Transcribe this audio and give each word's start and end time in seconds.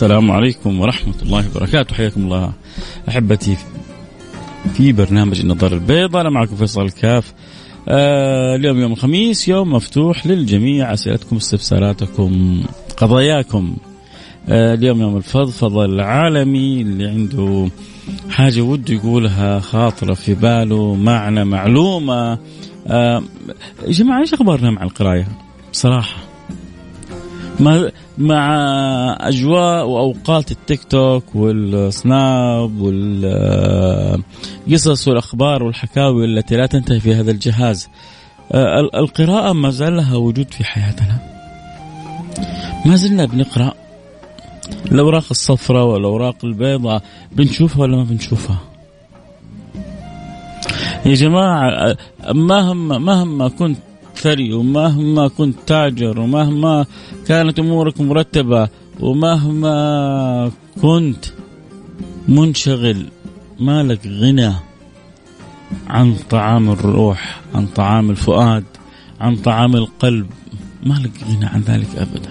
السلام 0.00 0.30
عليكم 0.30 0.80
ورحمة 0.80 1.14
الله 1.22 1.44
وبركاته. 1.50 1.94
حياكم 1.94 2.20
الله 2.20 2.52
أحبتي 3.08 3.56
في 4.74 4.92
برنامج 4.92 5.40
النظر 5.40 5.72
البيضاء. 5.72 6.20
أنا 6.20 6.30
معكم 6.30 6.56
فيصل 6.56 6.82
الكاف. 6.82 7.32
آه 7.88 8.56
اليوم 8.56 8.80
يوم 8.80 8.92
الخميس 8.92 9.48
يوم 9.48 9.72
مفتوح 9.72 10.26
للجميع. 10.26 10.92
أسئلتكم 10.92 11.36
استفساراتكم 11.36 12.62
قضاياكم. 12.96 13.76
آه 14.48 14.74
اليوم 14.74 15.00
يوم 15.00 15.16
الفضفضة 15.16 15.84
العالمي 15.84 16.80
اللي 16.80 17.08
عنده 17.08 17.68
حاجة 18.30 18.60
وده 18.60 18.94
يقولها 18.94 19.60
خاطرة 19.60 20.14
في 20.14 20.34
باله 20.34 20.94
معنى 20.94 21.44
معلومة. 21.44 22.38
آه 22.86 23.22
يا 23.86 23.92
جماعة 23.92 24.20
إيش 24.20 24.34
أخبارنا 24.34 24.70
مع 24.70 24.82
القراية؟ 24.82 25.28
بصراحة. 25.72 26.29
مع 28.18 28.56
أجواء 29.20 29.86
وأوقات 29.86 30.50
التيك 30.50 30.84
توك 30.84 31.24
والسناب 31.34 32.80
والقصص 32.80 34.28
والأخبار 35.08 35.62
والحكاوي 35.62 36.24
التي 36.24 36.56
لا 36.56 36.66
تنتهي 36.66 37.00
في 37.00 37.14
هذا 37.14 37.30
الجهاز. 37.30 37.88
آه، 38.52 38.80
القراءة 38.80 39.52
ما 39.52 39.70
زال 39.70 39.96
لها 39.96 40.16
وجود 40.16 40.52
في 40.52 40.64
حياتنا. 40.64 41.18
ما 42.86 42.96
زلنا 42.96 43.24
بنقرأ. 43.24 43.72
الأوراق 44.92 45.24
الصفراء 45.30 45.84
والأوراق 45.84 46.44
البيضاء 46.44 47.02
بنشوفها 47.32 47.82
ولا 47.82 47.96
ما 47.96 48.04
بنشوفها؟ 48.04 48.58
يا 51.06 51.14
جماعة 51.14 51.96
مهما 52.34 52.98
مهما 52.98 53.48
كنت 53.48 53.78
ثري 54.20 54.52
ومهما 54.52 55.28
كنت 55.28 55.56
تاجر 55.66 56.20
ومهما 56.20 56.86
كانت 57.26 57.58
أمورك 57.58 58.00
مرتبة 58.00 58.68
ومهما 59.00 60.50
كنت 60.82 61.24
منشغل 62.28 63.06
مالك 63.60 64.06
غنى 64.06 64.52
عن 65.88 66.14
طعام 66.30 66.70
الروح 66.70 67.40
عن 67.54 67.66
طعام 67.66 68.10
الفؤاد 68.10 68.64
عن 69.20 69.36
طعام 69.36 69.76
القلب. 69.76 70.26
مالك 70.86 71.10
غنى 71.28 71.46
عن 71.46 71.60
ذلك 71.60 71.88
ابدا. 71.96 72.30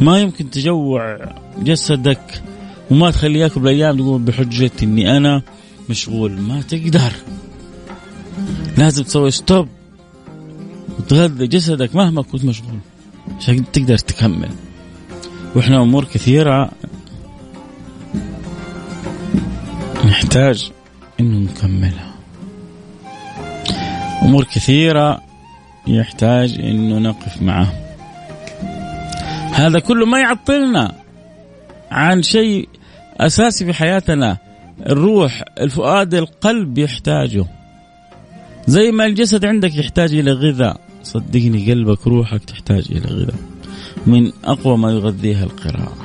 ما 0.00 0.18
يمكن 0.18 0.50
تجوع 0.50 1.18
جسدك 1.62 2.42
وما 2.90 3.10
تخليه 3.10 3.40
ياكل 3.40 3.60
بالأيام 3.60 3.96
تقول 3.96 4.22
بحجه 4.22 4.70
إني 4.82 5.16
أنا 5.16 5.42
مشغول. 5.90 6.40
ما 6.40 6.62
تقدر. 6.62 7.12
لازم 8.78 9.02
تسوي 9.04 9.30
ستوب 9.30 9.68
وتغذي 10.98 11.46
جسدك 11.46 11.96
مهما 11.96 12.22
كنت 12.22 12.44
مشغول. 12.44 12.78
عشان 13.38 13.72
تقدر 13.72 13.98
تكمل. 13.98 14.50
وإحنا 15.56 15.82
امور 15.82 16.04
كثيرة. 16.04 16.70
نحتاج 20.04 20.70
إنه 21.20 21.38
نكملها. 21.38 22.14
امور 24.22 24.44
كثيرة 24.44 25.20
يحتاج 25.86 26.60
إنه 26.60 26.98
نقف 26.98 27.42
معه. 27.42 27.72
هذا 29.52 29.78
كله 29.78 30.06
ما 30.06 30.20
يعطلنا 30.20 30.94
عن 31.90 32.22
شيء 32.22 32.68
أساسي 33.20 33.64
في 33.64 33.72
حياتنا. 33.72 34.38
الروح 34.86 35.42
الفؤاد 35.60 36.14
القلب 36.14 36.78
يحتاجه. 36.78 37.46
زي 38.66 38.90
ما 38.90 39.06
الجسد 39.06 39.44
عندك 39.44 39.74
يحتاج 39.74 40.14
إلى 40.14 40.32
غذاء. 40.32 40.80
صدقني 41.04 41.72
قلبك 41.72 42.06
روحك 42.06 42.44
تحتاج 42.44 42.84
إلى 42.90 43.08
غذاء. 43.08 43.34
من 44.06 44.32
أقوى 44.44 44.78
ما 44.78 44.90
يغذيها 44.90 45.44
القراءة. 45.44 45.96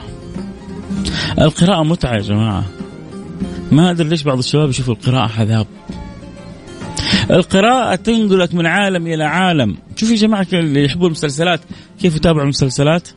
القراءة 1.42 1.84
متعة 1.84 2.14
يا 2.14 2.22
جماعة. 2.22 2.66
ما 3.72 3.92
أدري 3.92 4.10
ليش 4.10 4.24
بعض 4.24 4.38
الشباب 4.38 4.70
يشوفوا 4.70 4.94
القراءة 4.94 5.32
عذاب 5.40 5.68
القراءة 7.32 7.96
تنقلك 7.96 8.54
من 8.54 8.66
عالم 8.66 9.08
إلى 9.08 9.24
عالم. 9.24 9.78
شوفوا 9.96 10.16
يا 10.16 10.20
جماعة 10.20 10.48
اللي 10.54 10.86
يحبوا 10.86 11.08
المسلسلات. 11.08 11.62
كيف 12.02 12.16
يتابعوا 12.16 12.44
المسلسلات؟ 12.44 13.08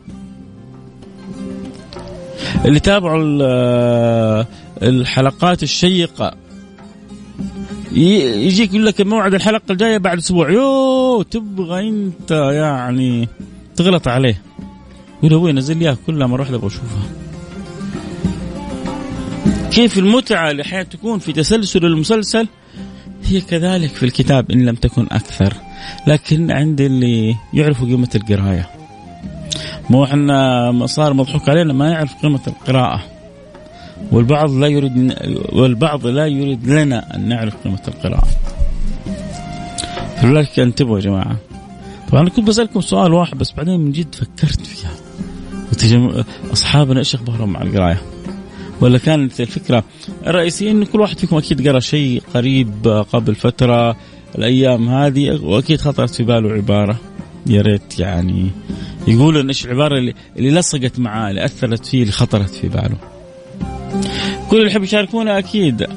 اللي 2.65 2.79
تابعوا 2.79 3.23
الحلقات 4.81 5.63
الشيقة. 5.63 6.42
يجيك 7.93 8.73
يقول 8.73 8.85
لك 8.85 9.01
موعد 9.01 9.33
الحلقة 9.33 9.71
الجاية 9.71 9.97
بعد 9.97 10.17
أسبوع. 10.17 10.51
يو 10.51 11.21
تبغى 11.21 11.89
أنت 11.89 12.31
يعني 12.31 13.27
تغلط 13.75 14.07
عليه. 14.07 14.41
يقول 15.23 15.33
وين 15.33 15.55
نزل 15.55 15.77
لي 15.77 15.97
كلها 16.07 16.27
مرة 16.27 16.41
واحدة 16.41 16.55
أبغى 16.55 16.67
أشوفها. 16.67 17.03
كيف 19.71 19.97
المتعة 19.97 20.51
اللي 20.51 20.63
أحيانا 20.63 20.83
تكون 20.83 21.19
في 21.19 21.33
تسلسل 21.33 21.85
المسلسل؟ 21.85 22.47
هي 23.25 23.41
كذلك 23.41 23.89
في 23.89 24.03
الكتاب 24.03 24.51
إن 24.51 24.65
لم 24.65 24.75
تكن 24.75 25.07
أكثر. 25.11 25.53
لكن 26.07 26.51
عند 26.51 26.81
اللي 26.81 27.35
يعرفوا 27.53 27.87
قيمة 27.87 28.09
القراية. 28.15 28.69
مو 29.89 30.03
إحنا 30.03 30.85
صار 30.85 31.13
مضحوك 31.13 31.49
علينا 31.49 31.73
ما 31.73 31.89
يعرف 31.89 32.13
قيمة 32.23 32.41
القراءة. 32.47 33.12
والبعض 34.11 34.51
لا 34.51 34.67
يريد 34.67 35.13
والبعض 35.51 36.07
لا 36.07 36.27
يريد 36.27 36.67
لنا 36.67 37.15
أن 37.15 37.27
نعرف 37.27 37.55
قيمة 37.63 37.81
القراءة. 37.87 38.27
فلذلك 40.21 40.59
انتبهوا 40.59 40.97
يا 40.97 41.03
جماعة. 41.03 41.37
طبعا 42.11 42.21
أنا 42.21 42.29
كنت 42.29 42.47
بسألكم 42.47 42.81
سؤال 42.81 43.13
واحد 43.13 43.37
بس 43.37 43.51
بعدين 43.51 43.79
من 43.79 43.91
جد 43.91 44.15
فكرت 44.15 44.61
فيها. 44.61 44.91
قلت 45.71 46.25
أصحابنا 46.53 46.99
إيش 46.99 47.15
أخبارهم 47.15 47.53
مع 47.53 47.61
القراية؟ 47.61 48.01
ولا 48.81 48.97
كانت 48.97 49.41
الفكرة 49.41 49.83
الرئيسية 50.27 50.71
إن 50.71 50.83
كل 50.83 51.01
واحد 51.01 51.19
فيكم 51.19 51.37
أكيد 51.37 51.67
قرأ 51.67 51.79
شيء 51.79 52.21
قريب 52.33 52.87
قبل 53.13 53.35
فترة 53.35 53.95
الأيام 54.35 54.89
هذه 54.89 55.39
وأكيد 55.43 55.81
خطرت 55.81 56.15
في 56.15 56.23
باله 56.23 56.51
عبارة 56.53 56.99
يا 57.47 57.61
ريت 57.61 57.99
يعني 57.99 58.49
يقول 59.07 59.37
ان 59.37 59.47
إيش 59.47 59.65
العبارة 59.65 59.97
اللي, 59.97 60.13
اللي 60.37 60.51
لصقت 60.51 60.99
معاه 60.99 61.29
اللي 61.29 61.45
أثرت 61.45 61.85
فيه 61.85 62.01
اللي 62.01 62.11
خطرت 62.11 62.49
في 62.49 62.67
باله. 62.67 63.12
كل 64.53 64.59
اللي 64.59 64.71
يحب 64.71 64.83
يشاركونا 64.83 65.37
أكيد 65.37 65.87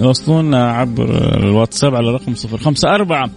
يوصلونا 0.00 0.72
عبر 0.72 1.34
الواتساب 1.36 1.94
على 1.94 2.10
رقم 2.10 2.34
صفر 2.34 2.58
خمسة 2.58 2.94
أربعة 2.94 3.30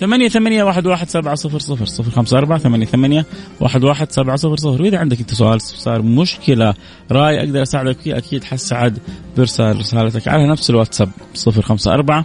ثمانية 0.00 0.28
ثمانية 0.28 0.62
واحد 0.62 0.86
واحد 0.86 1.08
سبعة 1.08 1.34
صفر 1.34 1.58
صفر 1.58 1.84
صفر 1.84 2.10
خمسة 2.10 2.38
أربعة 2.38 2.58
ثمانية 2.58 2.86
ثمانية 2.86 3.26
واحد 3.60 3.84
واحد 3.84 4.12
سبعة 4.12 4.36
صفر 4.36 4.56
صفر. 4.56 4.82
وإذا 4.82 4.98
عندك 4.98 5.20
أنت 5.20 5.34
سؤال 5.34 5.56
استفسار 5.56 6.02
مشكلة 6.02 6.74
رأي 7.10 7.38
أقدر 7.38 7.62
أساعدك 7.62 8.00
فيه 8.00 8.18
أكيد 8.18 8.44
حسعد 8.44 8.98
برسال 9.36 9.78
رسالتك 9.78 10.28
على 10.28 10.48
نفس 10.48 10.70
الواتساب 10.70 11.10
صفر 11.34 11.62
خمسة 11.62 11.94
أربعة 11.94 12.24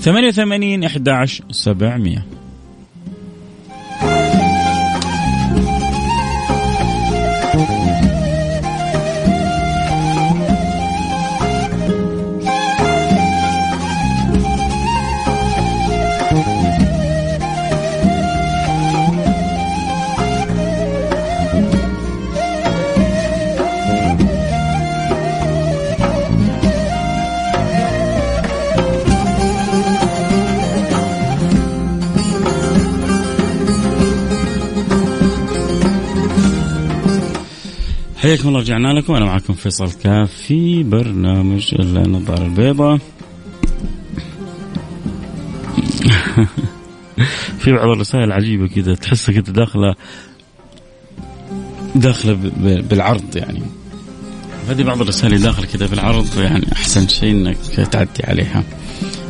ثمانية 0.00 0.30
ثمانين 0.30 0.84
أحد 0.84 1.08
عشر 1.08 1.44
سبعمية. 1.50 2.26
حياكم 38.22 38.48
الله 38.48 38.60
رجعنا 38.60 38.88
لكم 38.88 39.14
أنا 39.14 39.24
معكم 39.24 39.54
فيصل 39.54 39.92
كاف 39.92 40.32
في 40.32 40.82
برنامج 40.82 41.74
النظارة 41.78 42.44
البيضاء 42.44 42.98
في 47.60 47.72
بعض 47.72 47.88
الرسائل 47.88 48.32
عجيبة 48.32 48.68
كذا 48.68 48.94
تحسها 48.94 49.32
كذا 49.32 49.52
داخلة 49.52 49.94
داخلة 51.94 52.32
بالعرض 52.90 53.36
يعني 53.36 53.62
هذه 54.68 54.82
بعض 54.82 55.00
الرسائل 55.00 55.42
داخل 55.42 55.64
كذا 55.64 55.86
بالعرض 55.86 56.38
يعني 56.38 56.72
أحسن 56.72 57.08
شيء 57.08 57.30
إنك 57.30 57.56
تعدي 57.92 58.22
عليها. 58.24 58.64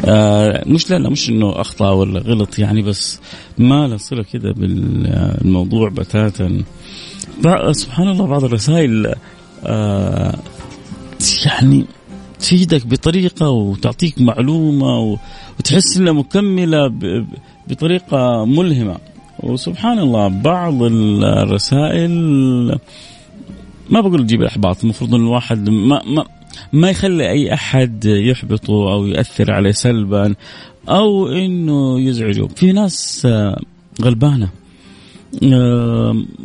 آه 0.04 0.64
مش 0.66 0.90
لا, 0.90 0.98
لا 0.98 1.10
مش 1.10 1.28
إنه 1.28 1.60
اخطا 1.60 1.90
ولا 1.90 2.20
غلط 2.20 2.58
يعني 2.58 2.82
بس 2.82 3.20
ما 3.58 3.88
له 3.88 3.96
صلة 3.96 4.22
كذا 4.22 4.52
بالموضوع 4.52 5.88
بتاتا. 5.88 6.62
سبحان 7.72 8.08
الله 8.08 8.26
بعض 8.26 8.44
الرسائل 8.44 9.14
آه 9.64 10.38
يعني 11.46 11.84
تفيدك 12.40 12.86
بطريقة 12.86 13.48
وتعطيك 13.50 14.20
معلومة 14.20 15.18
وتحس 15.58 15.96
إنها 15.96 16.12
مكملة 16.12 16.92
بطريقة 17.68 18.44
ملهمة. 18.44 18.96
وسبحان 19.42 19.98
الله 19.98 20.28
بعض 20.28 20.82
الرسائل 20.82 22.10
ما 23.90 24.00
بقول 24.00 24.26
تجيب 24.26 24.42
الأحباط 24.42 24.82
المفروض 24.84 25.14
إن 25.14 25.20
الواحد 25.20 25.68
ما 25.70 26.02
ما 26.06 26.24
ما 26.72 26.90
يخلي 26.90 27.30
أي 27.30 27.54
أحد 27.54 28.04
يحبطه 28.04 28.92
أو 28.92 29.06
ياثر 29.06 29.52
عليه 29.52 29.70
سلبا 29.70 30.34
أو 30.88 31.28
إنه 31.28 32.00
يزعجه. 32.00 32.46
في 32.46 32.72
ناس 32.72 33.28
غلبانة. 34.02 34.48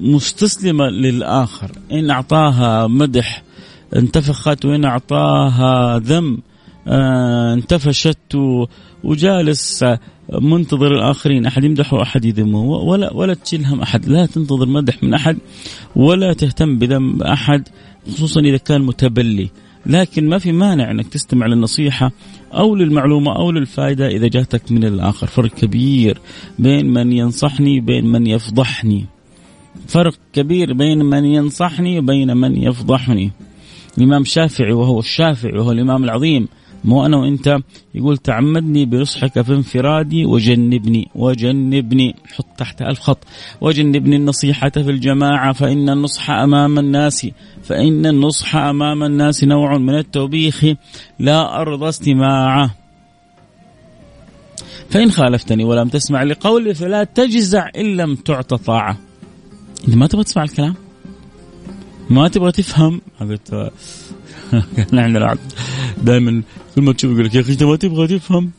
مستسلمة 0.02 0.86
للآخر. 0.90 1.72
إن 1.92 2.10
أعطاها 2.10 2.88
مدح 2.88 3.44
انتفخت 3.96 4.66
وإن 4.66 4.86
أعطاها 4.86 6.00
ذم 6.00 6.38
انتفشت 6.88 8.36
وجالس 9.04 9.86
منتظر 10.42 10.96
الآخرين. 10.96 11.46
أحد 11.46 11.64
يمدحه 11.64 11.98
واحد 11.98 12.26
يذمه 12.26 12.62
ولا 12.62 13.14
ولا 13.14 13.34
تشيل 13.34 13.66
هم 13.66 13.82
أحد. 13.82 14.10
لا 14.10 14.26
تنتظر 14.26 14.66
مدح 14.66 15.04
من 15.04 15.14
أحد 15.14 15.38
ولا 15.96 16.34
تهتم 16.34 16.78
بذم 16.78 17.22
أحد 17.22 17.68
خصوصا 18.14 18.42
إذا 18.42 18.58
كان 18.58 18.82
متبلي. 18.82 19.50
لكن 19.86 20.30
ما 20.30 20.38
في 20.38 20.52
مانع 20.52 20.92
إنك 20.92 21.08
تستمع 21.08 21.46
للنصيحة 21.48 22.12
أو 22.54 22.76
للمعلومة 22.76 23.36
أو 23.36 23.52
للفائدة 23.52 24.08
إذا 24.08 24.28
جاتك 24.28 24.72
من 24.72 24.84
الآخر. 24.84 25.28
فرق 25.28 25.50
كبير 25.50 26.18
بين 26.60 26.94
من 26.94 27.12
ينصحني 27.12 27.80
وبين 27.80 28.06
من 28.06 28.28
يفضحني. 28.28 29.06
فرق 29.88 30.14
كبير 30.34 30.74
بين 30.74 31.06
من 31.06 31.26
ينصحني 31.26 32.00
وبين 32.00 32.38
من 32.38 32.64
يفضحني. 32.64 33.32
الإمام 33.98 34.22
الشافعي 34.22 34.72
وهو 34.72 35.00
الشافعي 35.00 35.58
وهو 35.58 35.72
الإمام 35.72 36.04
العظيم. 36.04 36.48
مو 36.84 37.06
أنا 37.06 37.18
وإنت. 37.18 37.58
يقول 37.96 38.18
تعمدني 38.18 38.86
بنصحك 38.86 39.42
في 39.42 39.54
انفرادي 39.54 40.26
وجنبني 40.26 41.08
وجنبني. 41.16 42.16
حط 42.36 42.46
تحت 42.58 42.82
ألف 42.82 43.00
خط. 43.00 43.20
وجنبني 43.62 44.16
النصيحة 44.16 44.70
في 44.70 44.92
الجماعة 44.92 45.54
فإن 45.54 45.90
النصح 45.90 46.30
أمام 46.30 46.80
الناس 46.80 47.28
فإن 47.64 48.06
النصح 48.06 48.56
أمام 48.56 49.04
الناس 49.04 49.44
نوع 49.44 49.78
من 49.78 49.98
التوبيخ 49.98 50.66
لا 51.20 51.62
أرضى 51.62 51.90
استماعه. 51.90 52.76
فإن 54.90 55.12
خالفتني 55.12 55.64
ولم 55.64 55.90
تسمع 55.90 56.24
لقولي 56.24 56.74
فلا 56.74 57.04
تجزع 57.04 57.70
إن 57.78 57.98
لم 57.98 58.16
تعط 58.16 58.54
طاعة. 58.54 58.98
أنت 59.88 59.96
ما 59.96 60.08
تبغى 60.08 60.24
تسمع 60.24 60.44
الكلام؟ 60.44 60.76
ما 62.10 62.28
تبغى 62.28 62.52
تفهم؟ 62.52 63.02
إحنا 64.80 65.02
عندنا 65.02 65.38
دائما 66.04 66.44
كل 66.76 66.82
ما 66.82 66.94
تشوف 66.94 67.12
يقول 67.12 67.26
لك 67.26 67.36
يا 67.36 67.42
أخي 67.42 67.52
أنت 67.52 67.64
ما 67.64 67.76
تبغى 67.76 68.08
تفهم. 68.08 68.52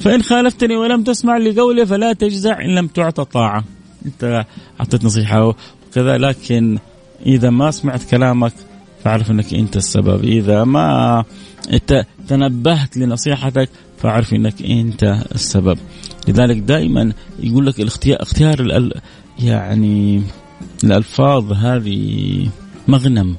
فإن 0.00 0.22
خالفتني 0.22 0.76
ولم 0.76 1.02
تسمع 1.02 1.36
لقولي 1.36 1.86
فلا 1.86 2.12
تجزع 2.12 2.60
إن 2.60 2.74
لم 2.74 2.86
تعطى 2.86 3.24
طاعة. 3.24 3.64
أنت 4.06 4.46
أعطيت 4.80 5.04
نصيحة 5.04 5.46
وكذا 5.46 6.18
لكن 6.18 6.78
إذا 7.26 7.50
ما 7.50 7.70
سمعت 7.70 8.02
كلامك 8.10 8.52
فاعرف 9.04 9.30
إنك 9.30 9.54
أنت 9.54 9.76
السبب. 9.76 10.24
إذا 10.24 10.64
ما 10.64 11.24
تنبهت 12.28 12.96
لنصيحتك 12.96 13.68
فاعرف 13.98 14.34
إنك 14.34 14.62
أنت 14.62 15.24
السبب. 15.34 15.78
لذلك 16.28 16.56
دائما 16.56 17.12
يقول 17.40 17.66
لك 17.66 17.80
الاختيار 17.80 18.22
اختيار 18.22 18.90
يعني 19.38 20.22
الألفاظ 20.84 21.52
هذه 21.52 22.48
مغنم. 22.88 23.36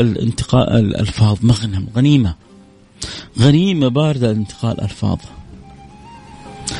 انتقاء 0.00 0.78
الألفاظ 0.78 1.38
مغنم 1.42 1.86
غنيمة 1.96 2.34
غنيمة 3.38 3.88
باردة 3.88 4.30
انتقاء 4.30 4.72
الألفاظ 4.72 5.18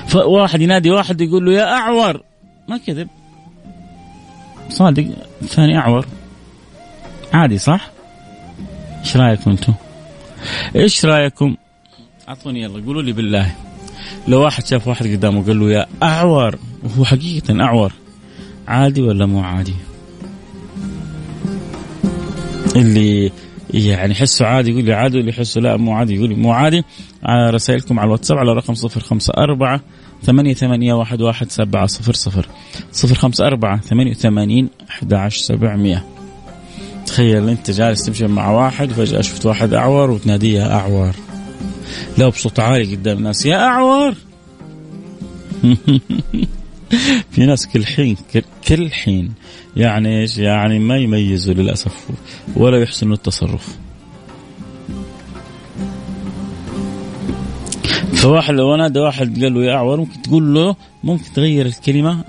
فواحد 0.07 0.61
ينادي 0.61 0.91
واحد 0.91 1.21
يقول 1.21 1.47
له 1.47 1.53
يا 1.53 1.65
أعور 1.65 2.23
ما 2.69 2.77
كذب 2.77 3.09
صادق 4.69 5.07
الثاني 5.43 5.79
أعور 5.79 6.07
عادي 7.33 7.59
صح؟ 7.59 7.91
إيش 9.01 9.17
رأيكم 9.17 9.51
أنتم؟ 9.51 9.75
إيش 10.77 11.05
رأيكم؟ 11.05 11.57
أعطوني 12.29 12.63
يلا 12.63 12.85
قولوا 12.87 13.03
لي 13.03 13.13
بالله 13.13 13.55
لو 14.29 14.43
واحد 14.43 14.67
شاف 14.67 14.89
واحد 14.89 15.07
قدامه 15.07 15.47
قال 15.47 15.61
له 15.61 15.71
يا 15.71 15.87
أعور 16.03 16.59
وهو 16.85 17.05
حقيقة 17.05 17.63
أعور 17.63 17.93
عادي 18.69 19.03
ولا 19.03 19.27
مو 19.27 19.41
عادي؟ 19.41 19.75
اللي 22.77 23.33
يعني 23.75 24.13
يحسه 24.13 24.47
عادي 24.47 24.71
يقول 24.71 24.85
لي 24.85 24.93
عادي 24.93 25.17
واللي 25.17 25.31
يحسه 25.31 25.61
لا 25.61 25.77
مو 25.77 25.93
عادي 25.93 26.15
يقول 26.15 26.29
لي 26.29 26.35
مو 26.35 26.53
عادي. 26.53 26.85
على 27.25 27.51
رسائلكم 27.51 27.99
على 27.99 28.07
الواتساب 28.07 28.39
على 28.39 28.53
رقم 28.53 28.75
صفر 28.75 29.01
خمسة 29.01 29.33
أربعة 29.37 29.81
ثمانية 30.23 30.55
ثمانية 30.55 30.95
واحد 30.95 31.23
واحد 31.23 31.51
سبعة 31.51 31.87
صفر 31.87 32.15
صفر. 32.15 32.49
صفر 32.93 33.15
خمسة 33.15 33.47
أربعة 33.47 33.81
ثمانية 34.15 34.69
أحد 34.91 35.15
عشر 35.15 35.41
سبعمية. 35.41 36.05
تخيل 37.07 37.49
أنت 37.49 37.71
جالس 37.71 38.05
تمشي 38.05 38.27
مع 38.27 38.51
واحد 38.51 38.91
وفجأة 38.91 39.21
شفت 39.21 39.47
واحد 39.47 39.75
أعور 39.75 40.11
وتناديه 40.11 40.61
يا 40.61 40.73
أعور. 40.73 41.13
لا 42.19 42.29
بصوت 42.29 42.61
عالي 42.61 42.97
قدام 42.97 43.19
الناس 43.19 43.47
يا 43.47 43.57
أعور. 43.57 44.15
في 47.31 47.47
ناس 47.47 47.67
كل 47.67 47.87
حين 47.87 48.17
كل 48.69 48.93
حين. 48.93 49.33
يعني 49.77 50.21
إيش؟ 50.21 50.39
يعني 50.39 50.79
ما 50.79 50.97
يميزوا 50.97 51.55
للأسف 51.55 52.11
ولا 52.57 52.83
يحسنوا 52.83 53.15
التصرف. 53.15 53.79
فواحد 58.15 58.55
لو 58.55 58.77
نادى 58.77 59.01
واحد 59.01 59.43
قال 59.43 59.55
له 59.55 59.65
يا 59.65 59.75
اعور 59.75 60.01
ممكن 60.01 60.23
تقول 60.23 60.55
له 60.55 60.77
ممكن 61.05 61.33
تغير 61.35 61.67
الكلمة 61.67 62.25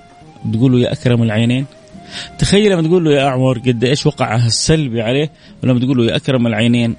تقول 0.53 0.71
له 0.71 0.79
يا 0.79 0.91
أكرم 0.91 1.23
العينين. 1.23 1.65
تخيل 2.39 2.71
لما 2.71 2.81
تقول 2.81 3.05
له 3.05 3.11
يا 3.11 3.27
اعور 3.27 3.59
قد 3.59 3.83
إيش 3.83 4.05
وقعها 4.05 4.47
السلبي 4.47 5.01
عليه 5.01 5.31
ولما 5.63 5.79
تقول 5.79 5.97
له 5.97 6.05
يا 6.05 6.15
أكرم 6.15 6.47
العينين 6.47 6.95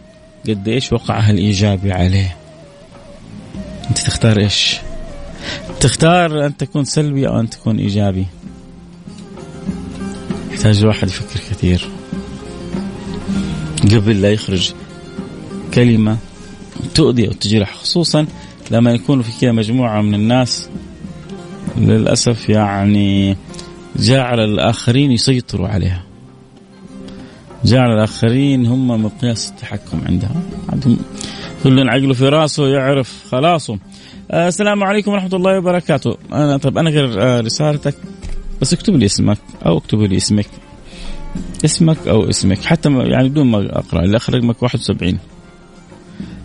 قد 0.49 0.69
إيش 0.69 0.93
وقعها 0.93 1.31
الإيجابي 1.31 1.93
عليه. 1.93 2.37
أنت 3.89 3.99
تختار 3.99 4.39
إيش؟ 4.39 4.79
تختار 5.81 6.47
أن 6.47 6.57
تكون 6.57 6.85
سلبي 6.85 7.29
أو 7.29 7.41
أن 7.41 7.51
تكون 7.51 7.79
إيجابي. 7.79 8.27
يحتاج 10.51 10.79
الواحد 10.79 11.09
يفكر 11.09 11.41
كثير. 11.51 11.89
قبل 13.83 14.21
لا 14.21 14.33
يخرج 14.33 14.73
كلمة 15.75 16.17
تؤذي 16.95 17.29
أو 17.29 17.33
تجرح 17.33 17.75
خصوصا 17.75 18.27
لما 18.71 18.93
يكون 18.93 19.23
في 19.23 19.41
كذا 19.41 19.53
مجموعة 19.53 20.03
من 20.03 20.15
الناس. 20.15 20.69
للأسف 21.77 22.49
يعني 22.49 23.37
جعل 23.97 24.41
الآخرين 24.41 25.13
يسيطروا 25.13 25.69
عليها. 25.69 26.03
جعل 27.65 27.93
الآخرين 27.93 28.67
هم 28.67 29.05
مقياس 29.05 29.51
التحكم 29.51 30.01
عندها. 30.07 30.43
عندهم 30.69 30.99
كل 31.65 31.89
عقله 31.89 32.15
في 32.15 32.29
راسه 32.29 32.69
يعرف 32.69 33.25
خلاصه 33.31 33.79
السلام 34.33 34.85
عليكم 34.85 35.13
ورحمة 35.13 35.31
الله 35.33 35.59
وبركاته. 35.59 36.17
أنا 36.33 36.57
طب 36.57 36.79
أنا 36.79 36.91
أقرأ 36.91 37.23
آه 37.23 37.41
رسالتك. 37.41 37.95
بس 38.61 38.73
اكتب 38.73 38.97
لي 38.97 39.07
اسمك 39.07 39.39
أو 39.67 39.79
اكتب 39.79 39.99
لي 40.01 40.17
اسمك. 40.17 40.47
اسمك 41.65 42.09
أو 42.09 42.29
اسمك. 42.29 42.65
حتى 42.65 42.91
يعني 42.91 43.29
بدون 43.29 43.47
ما 43.47 43.79
أقرأ 43.79 44.17
اخر 44.17 44.35
رقمك 44.35 44.63
71 44.63 45.19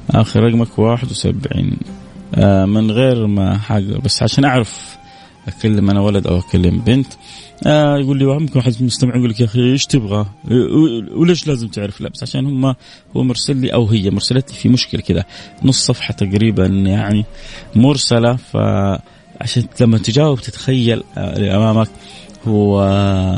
اخر 0.09 0.43
رقمك 0.43 0.79
71 0.79 1.77
آه 2.35 2.65
من 2.65 2.91
غير 2.91 3.27
ما 3.27 3.57
حاجة 3.57 3.97
بس 3.97 4.23
عشان 4.23 4.45
أعرف 4.45 4.97
أكلم 5.47 5.89
أنا 5.89 6.01
ولد 6.01 6.27
أو 6.27 6.39
أكلم 6.39 6.79
بنت. 6.79 7.07
آه 7.65 7.97
يقول 7.97 8.17
لي 8.19 8.25
ممكن 8.25 8.59
واحد 8.59 8.83
مستمع 8.83 9.15
يقول 9.15 9.29
لك 9.29 9.39
يا 9.39 9.45
أخي 9.45 9.59
إيش 9.71 9.85
تبغى؟ 9.85 10.25
وليش 11.15 11.47
لازم 11.47 11.67
تعرف؟ 11.67 12.01
لا 12.01 12.09
بس 12.09 12.23
عشان 12.23 12.45
هم 12.45 12.65
هو 13.17 13.23
مرسل 13.23 13.57
لي 13.57 13.73
أو 13.73 13.87
هي 13.87 14.09
مرسلت 14.09 14.51
لي 14.51 14.57
في 14.57 14.69
مشكلة 14.69 15.01
كذا 15.01 15.25
نص 15.63 15.85
صفحة 15.85 16.13
تقريبا 16.13 16.65
يعني 16.65 17.25
مرسلة 17.75 18.35
ف 18.35 18.57
عشان 19.43 19.63
لما 19.81 19.97
تجاوب 19.97 20.41
تتخيل 20.41 21.03
آه، 21.17 21.35
اللي 21.37 21.55
أمامك 21.55 21.87
هو 22.47 22.81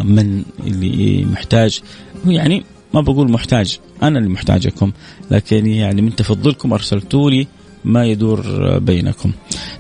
من 0.04 0.44
اللي 0.68 1.26
محتاج. 1.26 1.82
يعني 2.28 2.64
ما 2.94 3.02
بقول 3.02 3.32
محتاج 3.32 3.80
أنا 4.04 4.20
اللي 4.20 4.30
محتاجكم 4.30 4.92
لكن 5.32 5.66
يعني 5.66 6.02
من 6.02 6.16
تفضلكم 6.16 6.74
أرسلتوا 6.74 7.30
لي 7.32 7.48
ما 7.86 8.06
يدور 8.06 8.42
بينكم. 8.80 9.32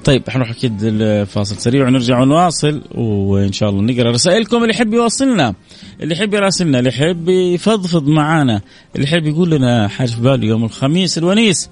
طيب 0.05 0.29
حنروح 0.29 0.50
أكيد 0.50 0.84
الفاصل 0.84 1.55
سريع 1.55 1.88
ونرجع 1.88 2.20
ونواصل 2.20 2.82
وإن 2.96 3.51
شاء 3.51 3.70
الله 3.70 3.82
نقرأ 3.82 4.12
رسائلكم. 4.12 4.58
اللي 4.58 4.74
يحب 4.74 4.94
يواصلنا 4.94 5.53
اللي 6.01 6.15
يحب 6.15 6.34
يراسلنا 6.34 6.79
اللي 6.79 6.89
يحب 6.89 7.29
يفضفض 7.29 8.08
معانا 8.08 8.62
اللي 8.96 9.08
يحب 9.08 9.25
يقول 9.27 9.51
لنا 9.51 9.88
حاجة 9.88 10.10
في 10.10 10.22
باله 10.22 10.48
يوم 10.48 10.65
الخميس 10.65 11.17
الونيس. 11.17 11.70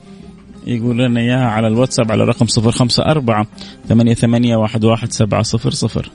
يقول 0.67 0.97
لنا 0.97 1.19
إياها 1.19 1.45
على 1.45 1.67
الواتساب 1.67 2.11
على 2.11 2.23
رقم 2.23 2.45
صفر 2.45 2.71
خمسة 2.71 3.03
أربعة 3.03 3.47
ثمانية, 3.89 4.13
ثمانية 4.13 4.55
واحد, 4.55 4.83
واحد 4.83 5.11
سبعة 5.11 5.41
صفر 5.41 5.71
صفر. 5.71 6.09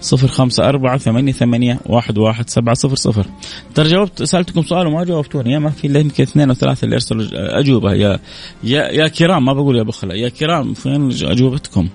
صفر 0.00 0.28
خمسة 0.28 0.68
أربعة 0.68 0.98
ثمانية, 0.98 1.32
ثمانية 1.32 1.80
واحد, 1.86 2.18
واحد 2.18 2.50
سبعة 2.50 2.74
صفر 2.74 2.96
صفر. 2.96 3.26
ترى 3.74 3.88
جاوبت 3.88 4.22
سألتكم 4.22 4.62
سؤال 4.62 4.86
وما 4.86 5.04
جاوبتوني. 5.04 5.52
يا 5.52 5.58
ما 5.58 5.70
في 5.70 5.86
إلا 5.86 6.00
يمكن 6.00 6.22
اثنين 6.22 6.48
أو 6.48 6.54
ثلاثة 6.54 6.84
اللي 6.84 6.94
أرسلوا 6.94 7.26
أجوبة. 7.60 7.92
يا 7.92 8.18
يا 8.64 8.82
يا 8.82 9.08
كرام 9.08 9.44
ما 9.44 9.52
بقول 9.52 9.76
يا 9.76 9.82
بخلة 9.82 10.14
يا 10.14 10.28
كرام 10.28 10.74
فين 10.74 11.10
أجوبتكم؟ 11.22 11.88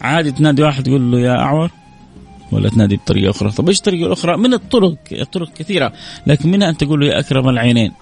عادي 0.00 0.32
تنادي 0.32 0.62
واحد 0.62 0.82
تقول 0.82 1.12
له 1.12 1.20
يا 1.20 1.32
أعور؟ 1.32 1.70
ولا 2.52 2.68
تنادي 2.68 2.96
بطريقة 2.96 3.30
أخرى؟ 3.30 3.50
طب 3.50 3.68
إيش 3.68 3.78
الطريقة 3.78 4.06
الأخرى 4.06 4.36
من 4.36 4.54
الطرق 4.54 4.96
الطرق 5.12 5.52
كثيرة. 5.52 5.92
لكن 6.26 6.50
منها 6.50 6.68
أن 6.68 6.76
تقول 6.76 7.00
له 7.00 7.06
يا 7.06 7.18
أكرم 7.18 7.48
العينين؟ 7.48 7.92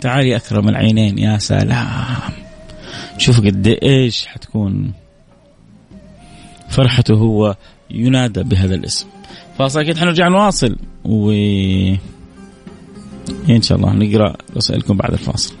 تعالي 0.00 0.36
أكرم 0.36 0.68
العينين 0.68 1.18
يا 1.18 1.38
سلام. 1.38 2.45
شوف 3.18 3.40
قد 3.40 3.66
إيش 3.82 4.26
حتكون 4.26 4.92
فرحته 6.68 7.14
هو 7.14 7.56
ينادى 7.90 8.42
بهذا 8.42 8.74
الاسم. 8.74 9.06
فاصل 9.58 9.80
أكيد 9.80 9.98
حنرجع 9.98 10.28
نواصل 10.28 10.76
و 11.04 11.30
إن 13.50 13.62
شاء 13.62 13.78
الله 13.78 13.92
نقرأ 13.92 14.36
رسائلكم 14.56 14.96
بعد 14.96 15.12
الفاصل. 15.12 15.54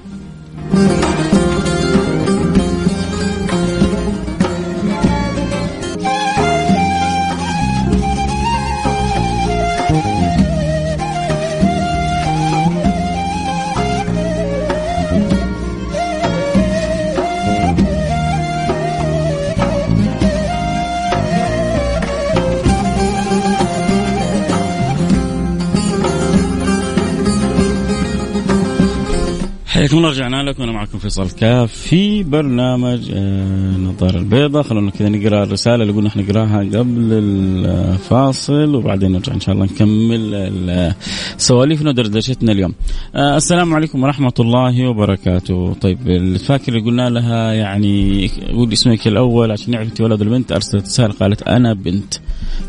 الله 29.96 30.10
رجعنا 30.10 30.42
لكم 30.42 30.62
أنا 30.62 30.72
معكم 30.72 30.98
فيصل 30.98 31.30
كاف 31.30 31.72
في 31.72 32.22
برنامج 32.22 33.10
النظاره 33.10 34.16
آه، 34.16 34.18
البيضاء 34.18 34.62
خلونا 34.62 34.90
كذا 34.90 35.08
نقرأ 35.08 35.42
الرسالة 35.42 35.82
اللي 35.82 35.92
قلنا 35.92 36.10
نقراها 36.16 36.58
قبل 36.58 37.08
الفاصل 37.12 38.74
وبعدين 38.74 39.12
نرجع 39.12 39.34
إن 39.34 39.40
شاء 39.40 39.54
الله 39.54 39.64
نكمل 39.64 40.94
سواليفنا 41.36 41.90
ودردشتنا 41.90 42.52
اليوم. 42.52 42.74
آه، 43.14 43.36
السلام 43.36 43.74
عليكم 43.74 44.02
ورحمة 44.02 44.34
الله 44.40 44.88
وبركاته. 44.88 45.74
طيب 45.80 46.08
الفاكر 46.08 46.68
اللي 46.72 46.84
قلنا 46.84 47.10
لها 47.10 47.52
يعني 47.52 48.30
قولي 48.52 48.72
اسمك 48.72 49.06
الأول 49.06 49.50
عشان 49.50 49.70
نعرف 49.70 49.88
أنت 49.88 50.00
ولد 50.00 50.22
البنت 50.22 50.52
أرسلت 50.52 50.86
رسالة 50.86 51.14
قالت 51.20 51.42
أنا 51.42 51.74
بنت. 51.74 52.14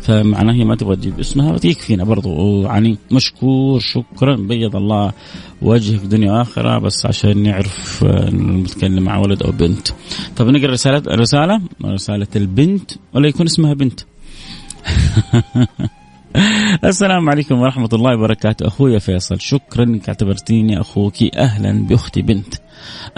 فمعناه 0.02 0.54
هي 0.54 0.64
ما 0.64 0.76
تبغى 0.76 0.96
تجيب 0.96 1.20
اسمها 1.20 1.56
يكفينا 1.64 2.04
برضو 2.04 2.62
يعني 2.62 2.98
مشكور 3.12 3.80
شكرا 3.80 4.36
بيض 4.36 4.76
الله 4.76 5.12
وجهك 5.62 6.00
دنيا 6.00 6.32
وآخرة 6.32 6.78
بس 6.78 7.06
عشان 7.06 7.42
نعرف 7.42 8.04
آه، 8.04 8.30
نتكلم 8.30 9.02
مع 9.02 9.18
ولد 9.18 9.42
أو 9.42 9.52
بنت. 9.52 9.88
طب 10.36 10.48
نقرأ 10.48 10.72
رسالة 10.72 11.02
رسالة 11.08 11.60
رسالة 11.84 12.26
البنت 12.36 12.90
ولا 13.14 13.28
يكون 13.28 13.46
اسمها 13.46 13.74
بنت. 13.74 14.00
السلام 16.84 17.30
عليكم 17.30 17.58
ورحمة 17.58 17.88
الله 17.92 18.16
وبركاته. 18.16 18.66
أخوي 18.66 19.00
فيصل 19.00 19.40
شكرا. 19.40 19.84
أنك 19.84 20.08
اعتبرتيني 20.08 20.80
أخوك 20.80 21.14
أهلا 21.36 21.86
بأختي 21.86 22.22
بنت. 22.22 22.54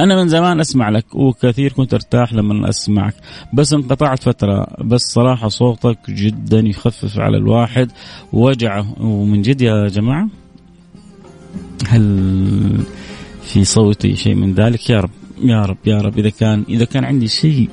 أنا 0.01 0.17
من 0.17 0.29
زمان 0.29 0.61
أسمع 0.61 0.89
لك 0.89 1.15
وكثير 1.15 1.73
كنت 1.73 1.95
أرتاح 1.95 2.33
لما 2.33 2.69
أسمعك 2.69 3.15
بس 3.55 3.73
انقطعت 3.73 4.23
فترة. 4.23 4.67
بس 4.85 5.01
صراحة 5.01 5.49
صوتك 5.49 5.99
جدا 6.09 6.59
يخفف 6.59 7.19
على 7.19 7.37
الواحد. 7.37 7.91
وجعه. 8.33 9.03
ومن 9.03 9.43
جد 9.43 9.61
يا 9.61 9.89
جماعة؟ 9.89 10.29
هل 11.89 12.85
في 13.43 13.65
صوتي 13.65 14.17
شيء 14.17 14.35
من 14.35 14.55
ذلك؟ 14.55 14.91
يا 14.91 15.01
رب 15.01 15.11
يا 15.43 15.63
رب 15.63 15.79
يا 15.87 16.01
رب. 16.01 16.19
إذا 16.19 16.31
كان 16.31 16.65
إذا 16.69 16.85
كان 16.85 17.05
عندي 17.05 17.29
شيء 17.29 17.69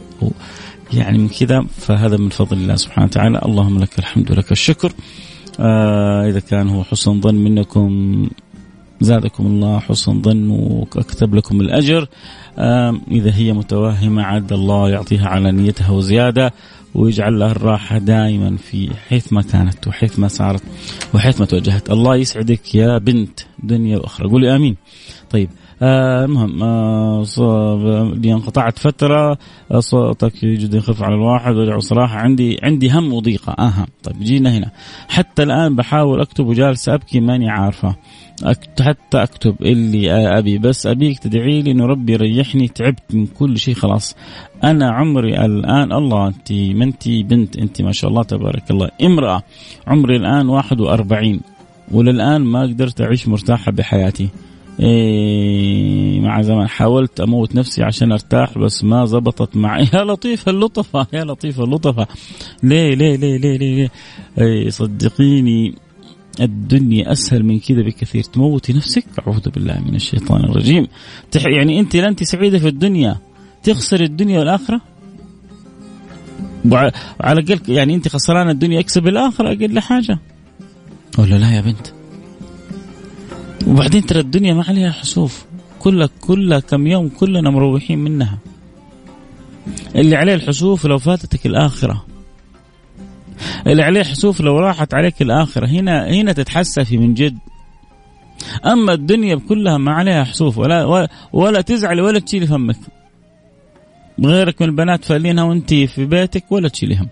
يعني 0.94 1.18
من 1.18 1.30
كذا 1.30 1.66
فهذا 1.77 2.18
من 2.18 2.30
فضل 2.30 2.58
الله 2.58 2.75
سبحانه 2.75 3.06
وتعالى. 3.08 3.42
اللهم 3.46 3.80
لك 3.80 4.00
الحمد 4.00 4.32
ولك 4.32 4.51
الشكر. 4.51 4.92
آه 5.60 6.28
إذا 6.30 6.40
كان 6.40 6.70
هو 6.70 6.84
حسن 6.84 7.22
ظن 7.22 7.36
منكم 7.36 8.30
زادكم 9.02 9.46
الله 9.46 9.80
حسن 9.80 10.22
ظن 10.22 10.50
وأكتب 10.50 11.36
لكم 11.36 11.62
الأجر. 11.62 12.08
إذا 13.12 13.36
هي 13.36 13.54
متوهمة 13.54 14.24
عد 14.24 14.54
الله 14.54 14.90
يعطيها 14.90 15.28
على 15.28 15.52
نيتها 15.52 15.92
وزيادة 15.92 16.54
ويجعل 16.96 17.40
لها 17.40 17.52
الراحة 17.52 17.98
دائما 17.98 18.58
في 18.58 18.90
حيث 19.10 19.34
ما 19.34 19.42
كانت 19.42 19.88
وحيث 19.88 20.20
ما 20.20 20.28
صارت 20.28 20.64
وحيث 21.14 21.40
ما 21.40 21.46
توجهت. 21.46 21.92
الله 21.92 22.16
يسعدك 22.16 22.76
يا 22.76 22.98
بنت 22.98 23.40
دنيا 23.64 23.98
وأخرى. 23.98 24.30
قولي 24.30 24.56
آمين. 24.56 24.76
طيب 25.30 25.50
آه 25.50 25.66
المهم 25.81 26.63
آه 26.63 27.24
انقطعت 28.25 28.79
فترة 28.79 29.38
آه 29.72 29.79
صوتك 29.79 30.46
جدا 30.46 30.77
يخف 30.77 31.03
على 31.03 31.15
الواحد 31.15 31.55
وصراحة 31.55 32.17
عندي 32.17 32.60
عندي 32.63 32.91
هم 32.91 33.13
وضيقة. 33.13 33.55
أها 33.60 33.88
طيب 34.03 34.19
جينا 34.19 34.57
هنا. 34.57 34.72
حتى 35.10 35.43
الآن 35.43 35.75
بحاول 35.75 36.22
أكتب 36.22 36.48
وجالس 36.48 36.89
أبكي 36.89 37.19
ماني 37.19 37.50
عارفة. 37.50 37.96
حتى 38.81 39.24
أكتب 39.24 39.55
اللي 39.62 40.12
أبي. 40.38 40.57
بس 40.57 40.88
أبيك 40.88 41.19
تدعي 41.19 41.62
لي 41.62 41.72
إنه 41.72 41.86
ربي 41.86 42.13
يريحني 42.13 42.67
تعبت 42.67 43.15
من 43.15 43.25
كل 43.25 43.57
شيء 43.57 43.74
خلاص. 43.74 44.15
أنا 44.63 44.91
عمري 44.91 45.46
الآن 45.46 45.91
الله 45.91 46.27
انت 46.27 46.51
ما 46.51 46.84
انت 46.84 47.10
بنت 47.10 47.57
انت 47.57 47.81
ما 47.81 47.91
شاء 47.91 48.10
الله 48.10 48.24
تبارك 48.24 48.72
الله. 48.72 48.89
امرأة 49.01 49.43
عمري 49.88 50.15
الآن 50.15 50.50
41 50.50 51.39
وللآن 51.91 52.41
ما 52.41 52.62
قدرت 52.62 53.01
أعيش 53.01 53.27
مرتاحة 53.27 53.72
بحياتي. 53.72 54.29
إيه 54.79 56.19
مع 56.19 56.41
زمان 56.41 56.67
حاولت 56.67 57.19
أموت 57.19 57.55
نفسي 57.55 57.84
عشان 57.84 58.12
أرتاح 58.12 58.57
بس 58.57 58.84
ما 58.84 59.05
زبطت 59.05 59.55
معي. 59.55 59.88
يا 59.93 60.03
لطيفه 60.03 60.51
اللطفة 60.51 61.07
يا 61.13 61.24
لطيفه 61.24 61.63
اللطفة. 61.63 62.07
ليه 62.63 62.96
ليه 62.96 63.15
ليه 63.15 63.38
ليه 63.38 63.57
ليه, 63.57 63.75
ليه؟ 63.75 63.91
إيه 64.38 64.69
صدقيني 64.69 65.75
الدنيا 66.41 67.12
أسهل 67.12 67.43
من 67.43 67.60
كذا 67.60 67.81
بكثير. 67.81 68.24
تموتي 68.24 68.74
نفسك؟ 68.74 69.05
أعوذ 69.19 69.50
بالله 69.50 69.79
من 69.88 69.96
الشيطان 69.96 70.43
الرجيم. 70.43 70.88
يعني 71.36 71.79
أنت 71.79 71.96
لا 71.96 72.07
أنت 72.07 72.24
سعيدة 72.24 72.60
في 72.60 72.67
الدنيا. 72.67 73.17
تخسر 73.63 74.01
الدنيا 74.01 74.39
والآخرة؟ 74.39 74.81
على 77.22 77.39
الأقل 77.39 77.72
يعني 77.72 77.96
أنت 77.96 78.07
خسران 78.07 78.50
الدنيا 78.50 78.79
أكسب 78.79 79.07
الآخرة 79.07 79.48
أقل 79.53 79.79
حاجة. 79.79 80.19
ولا 81.17 81.36
لا 81.36 81.55
يا 81.55 81.62
بنت. 81.62 81.97
وبعدين 83.68 84.06
ترى 84.06 84.20
الدنيا 84.20 84.54
ما 84.54 84.64
عليها 84.68 84.92
حسوف. 84.92 85.46
كلها 85.80 86.10
كلها 86.22 86.60
كم 86.60 86.88
يوم 86.88 87.10
كلنا 87.10 87.50
مروحين 87.50 88.00
منها. 88.00 88.38
اللي 89.96 90.16
عليه 90.16 90.34
الحسوف 90.34 90.86
لو 90.86 90.98
فاتتك 90.98 91.46
الآخرة. 91.46 92.06
اللي 93.68 93.84
عليه 93.84 94.04
حسوف 94.04 94.42
لو 94.42 94.60
راحت 94.60 94.94
عليك 94.94 95.22
الآخرة. 95.22 95.68
هنا 95.68 96.08
هنا 96.08 96.34
تتحسفي 96.34 96.98
من 96.98 97.14
جد. 97.14 97.38
أما 98.66 98.94
الدنيا 98.94 99.36
كلها 99.36 99.78
ما 99.78 99.92
عليها 99.92 100.24
حسوف. 100.24 100.58
ولا 100.58 101.08
ولا, 101.34 101.62
تزعلي 101.62 102.02
ولا 102.02 102.20
تشيلي 102.20 102.48
همك. 102.48 102.78
غيرك 104.26 104.62
من 104.62 104.68
البنات 104.68 105.06
فالينها 105.06 105.44
وأنت 105.44 105.74
في 105.74 106.06
بيتك 106.06 106.52
ولا 106.52 106.70
تشيلي 106.70 106.96
هم. 106.96 107.08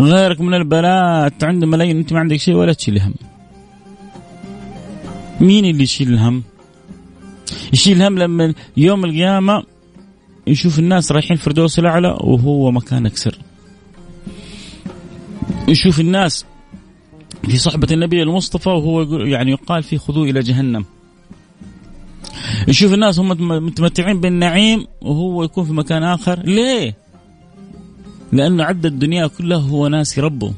غيرك 0.00 0.40
من 0.40 0.54
البنات 0.54 1.44
عنده 1.44 1.66
ملايين 1.66 1.96
أنت 1.96 2.12
ما 2.12 2.18
عندك 2.18 2.36
شيء 2.36 2.54
ولا 2.54 2.72
تشيلي 2.72 3.00
هم. 3.00 3.14
مين 5.40 5.64
اللي 5.64 5.82
يشيل 5.82 6.12
الهم؟ 6.12 6.42
يشيل 7.72 7.96
الهم 7.96 8.18
لما 8.18 8.54
يوم 8.76 9.04
القيامة 9.04 9.62
يشوف 10.46 10.78
الناس 10.78 11.12
رايحين 11.12 11.36
فردوس 11.36 11.78
الأعلى 11.78 12.08
وهو 12.20 12.70
مكانك 12.70 13.16
سر. 13.16 13.38
يشوف 15.68 16.00
الناس 16.00 16.44
في 17.44 17.58
صحبة 17.58 17.88
النبي 17.90 18.22
المصطفى 18.22 18.68
وهو 18.68 19.02
يعني 19.24 19.50
يقال 19.50 19.82
فيه 19.82 19.98
خذوه 19.98 20.24
إلى 20.30 20.40
جهنم. 20.40 20.84
يشوف 22.68 22.92
الناس 22.92 23.18
هم 23.18 23.28
متمتعين 23.66 24.20
بالنعيم 24.20 24.86
وهو 25.00 25.44
يكون 25.44 25.64
في 25.64 25.72
مكان 25.72 26.02
آخر. 26.02 26.42
ليه؟ 26.42 26.96
لأنه 28.32 28.64
عد 28.64 28.86
الدنيا 28.86 29.26
كلها 29.26 29.58
هو 29.58 29.88
ناسي 29.88 30.20
ربه. 30.20 30.52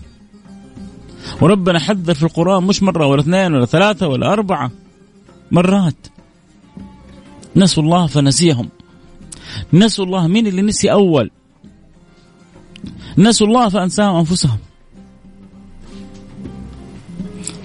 وربنا 1.40 1.78
حذر 1.78 2.14
في 2.14 2.22
القرآن 2.22 2.62
مش 2.64 2.82
مرة 2.82 3.06
ولا 3.06 3.20
اثنين 3.20 3.54
ولا 3.54 3.66
ثلاثة 3.66 4.08
ولا 4.08 4.32
أربعة 4.32 4.70
مرات. 5.50 6.06
نسوا 7.56 7.82
الله 7.82 8.06
فنسيهم. 8.06 8.68
نسوا 9.72 10.04
الله 10.04 10.26
مين 10.26 10.46
اللي 10.46 10.62
نسي 10.62 10.92
أول؟ 10.92 11.30
نسوا 13.18 13.46
الله 13.46 13.68
فأنساهم 13.68 14.16
أنفسهم. 14.16 14.58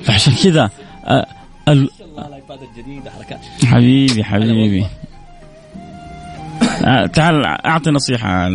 فعشان 0.04 0.34
كذا 0.44 0.70
ال... 1.68 1.90
حبيبي 3.66 4.24
حبيبي. 4.24 4.86
تعال 7.14 7.46
أعطي 7.46 7.92
نصيحة. 7.92 8.50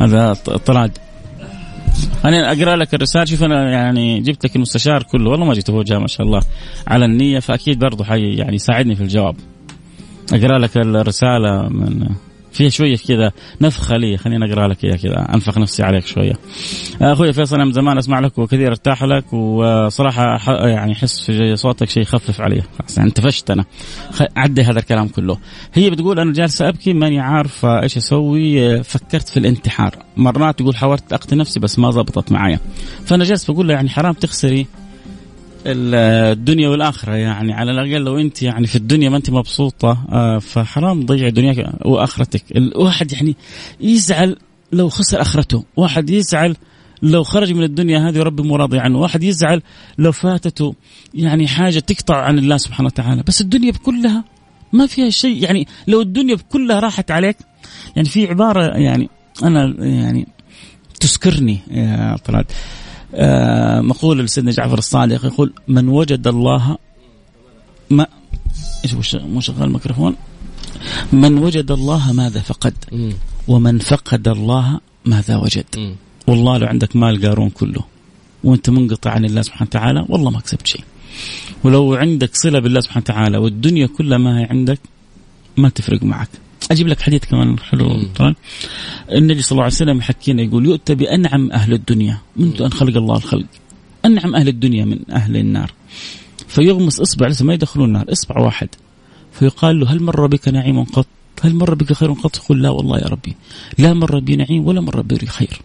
هذا 0.00 0.32
طلعت 0.66 0.98
خليني 2.22 2.52
أقرأ 2.52 2.76
لك 2.76 2.94
الرسالة. 2.94 3.24
شوف 3.24 3.42
أنا 3.44 3.70
يعني 3.70 4.20
جبت 4.20 4.44
لك 4.44 4.56
المستشار 4.56 5.02
كله. 5.02 5.30
والله 5.30 5.46
ما 5.46 5.54
جيت 5.54 5.70
بوجهه 5.70 5.98
ما 5.98 6.06
شاء 6.06 6.26
الله 6.26 6.40
على 6.86 7.04
النية. 7.04 7.38
فأكيد 7.38 7.78
برضه 7.78 8.04
حي 8.04 8.34
يعني 8.34 8.54
يساعدني 8.54 8.96
في 8.96 9.02
الجواب. 9.02 9.36
أقرأ 10.32 10.58
لك 10.58 10.76
الرسالة 10.76 11.68
من 11.68 12.08
فيها 12.56 12.68
شوية 12.68 12.96
كذا 12.96 13.32
نفخة 13.60 13.96
لي 13.96 14.16
خليني 14.16 14.52
أقرأ 14.52 14.68
لك 14.68 14.84
إياها 14.84 14.96
كذا 14.96 15.34
أنفخ 15.34 15.58
نفسي 15.58 15.82
عليك 15.82 16.06
شوية. 16.06 16.32
أخوي 17.02 17.32
فيصل 17.32 17.58
من 17.58 17.72
زمان 17.72 17.98
أسمع 17.98 18.20
لك 18.20 18.38
وكثير 18.38 18.68
أرتاح 18.68 19.04
لك 19.04 19.32
وصراحة 19.32 20.22
يعني 20.68 20.92
أحس 20.92 21.20
في 21.20 21.56
صوتك 21.56 21.88
شيء 21.88 22.02
يخفف 22.02 22.40
علي 22.40 22.62
خلاص 22.78 22.96
يعني 22.96 23.08
انتفشت 23.08 23.50
أنا 23.50 23.64
عدي 24.36 24.62
هذا 24.62 24.78
الكلام 24.78 25.08
كله. 25.08 25.38
هي 25.74 25.90
بتقول 25.90 26.20
أنا 26.20 26.32
جالسة 26.32 26.68
أبكي 26.68 26.92
ماني 26.92 27.20
عارفة 27.20 27.82
إيش 27.82 27.96
أسوي 27.96 28.82
فكرت 28.82 29.28
في 29.28 29.36
الانتحار 29.36 29.96
مرات 30.16 30.58
تقول 30.58 30.76
حاولت 30.76 31.12
اقتل 31.12 31.36
نفسي 31.36 31.60
بس 31.60 31.78
ما 31.78 31.90
زبطت 31.90 32.32
معايا. 32.32 32.60
فأنا 33.04 33.24
جالس 33.24 33.50
بقول 33.50 33.68
لها 33.68 33.76
يعني 33.76 33.88
حرام 33.88 34.12
تخسري 34.12 34.66
الدنيا 35.66 36.68
والآخرة 36.68 37.12
يعني 37.12 37.52
على 37.52 37.70
الأقل 37.70 38.04
لو 38.04 38.18
أنت 38.18 38.42
يعني 38.42 38.66
في 38.66 38.76
الدنيا 38.76 39.08
ما 39.08 39.16
أنت 39.16 39.30
مبسوطة 39.30 39.98
آه، 40.12 40.38
فحرام 40.38 41.02
تضيعي 41.02 41.30
دنياك 41.30 41.74
وآخرتك. 41.84 42.42
الواحد 42.56 43.12
يعني 43.12 43.36
يزعل 43.80 44.36
لو 44.72 44.88
خسر 44.88 45.20
آخرته 45.20 45.64
واحد 45.76 46.10
يزعل 46.10 46.56
لو 47.02 47.22
خرج 47.22 47.52
من 47.52 47.62
الدنيا 47.62 48.08
هذه 48.08 48.18
وربي 48.18 48.42
مو 48.42 48.56
راضي 48.56 48.78
عنه 48.78 48.98
واحد 48.98 49.22
يزعل 49.22 49.62
لو 49.98 50.12
فاتته 50.12 50.74
يعني 51.14 51.48
حاجة 51.48 51.78
تقطع 51.78 52.16
عن 52.16 52.38
الله 52.38 52.56
سبحانه 52.56 52.86
وتعالى. 52.86 53.22
بس 53.26 53.40
الدنيا 53.40 53.72
بكلها 53.72 54.24
ما 54.72 54.86
فيها 54.86 55.10
شيء 55.10 55.42
يعني 55.42 55.66
لو 55.88 56.00
الدنيا 56.00 56.34
بكلها 56.34 56.80
راحت 56.80 57.10
عليك 57.10 57.36
يعني 57.96 58.08
في 58.08 58.26
عبارة 58.26 58.76
يعني 58.76 59.08
أنا 59.42 59.74
يعني 59.78 60.26
تسكرني 61.00 61.58
يا 61.70 62.12
آه 62.12 62.46
مقولة 63.80 64.22
لسيدنا 64.22 64.50
جعفر 64.50 64.78
الصادق 64.78 65.24
يقول 65.24 65.52
من 65.68 65.88
وجد 65.88 66.26
الله 66.26 66.78
ما؟ 67.90 68.06
إيش 68.84 69.14
مو 69.14 69.40
شغال 69.40 69.62
الميكروفون. 69.62 70.16
من 71.12 71.38
وجد 71.38 71.70
الله 71.70 72.12
ماذا 72.12 72.40
فقد 72.40 72.74
ومن 73.48 73.78
فقد 73.78 74.28
الله 74.28 74.80
ماذا 75.04 75.36
وجد. 75.36 75.96
والله 76.26 76.58
لو 76.58 76.66
عندك 76.66 76.96
مال 76.96 77.26
قارون 77.26 77.50
كله 77.50 77.84
وانت 78.44 78.70
منقطع 78.70 79.10
عن 79.10 79.24
الله 79.24 79.42
سبحانه 79.42 79.68
وتعالى 79.70 80.06
والله 80.08 80.30
ما 80.30 80.40
كسبت 80.40 80.66
شيء. 80.66 80.84
ولو 81.64 81.94
عندك 81.94 82.30
صلة 82.36 82.58
بالله 82.58 82.80
سبحانه 82.80 83.04
وتعالى 83.04 83.38
والدنيا 83.38 83.86
كلها 83.86 84.18
ما 84.18 84.40
هي 84.40 84.44
عندك 84.44 84.80
ما 85.56 85.68
تفرق 85.68 86.02
معك. 86.02 86.28
أجيب 86.70 86.88
لك 86.88 87.00
حديث 87.00 87.24
كمان 87.24 87.58
حلو. 87.58 88.02
طبعا. 88.16 88.34
النبي 89.12 89.42
صلى 89.42 89.52
الله 89.52 89.62
عليه 89.62 89.74
وسلم 89.74 89.98
يحكينا 89.98 90.42
يقول 90.42 90.66
يؤتى 90.66 90.94
بأنعم 90.94 91.52
أهل 91.52 91.72
الدنيا. 91.72 92.18
منذ 92.36 92.62
أن 92.62 92.72
خلق 92.72 92.96
الله 92.96 93.16
الخلق. 93.16 93.46
أنعم 94.04 94.34
أهل 94.34 94.48
الدنيا 94.48 94.84
من 94.84 94.98
أهل 95.12 95.36
النار. 95.36 95.72
فيغمس 96.48 97.00
إصبع 97.00 97.26
لسه 97.26 97.44
ما 97.44 97.54
يدخلون 97.54 97.88
النار. 97.88 98.12
إصبع 98.12 98.40
واحد. 98.40 98.68
فيقال 99.32 99.80
له 99.80 99.92
هل 99.92 100.02
مر 100.02 100.26
بك 100.26 100.48
نعيم 100.48 100.84
قط؟ 100.84 101.06
هل 101.42 101.54
مر 101.54 101.74
بك 101.74 101.92
خير 101.92 102.12
قط؟ 102.12 102.36
يقول 102.36 102.62
لا 102.62 102.70
والله 102.70 102.98
يا 102.98 103.06
ربي. 103.06 103.36
لا 103.78 103.94
مر 103.94 104.18
بي 104.18 104.36
نعيم 104.36 104.66
ولا 104.66 104.80
مر 104.80 105.00
بي 105.00 105.26
خير. 105.26 105.60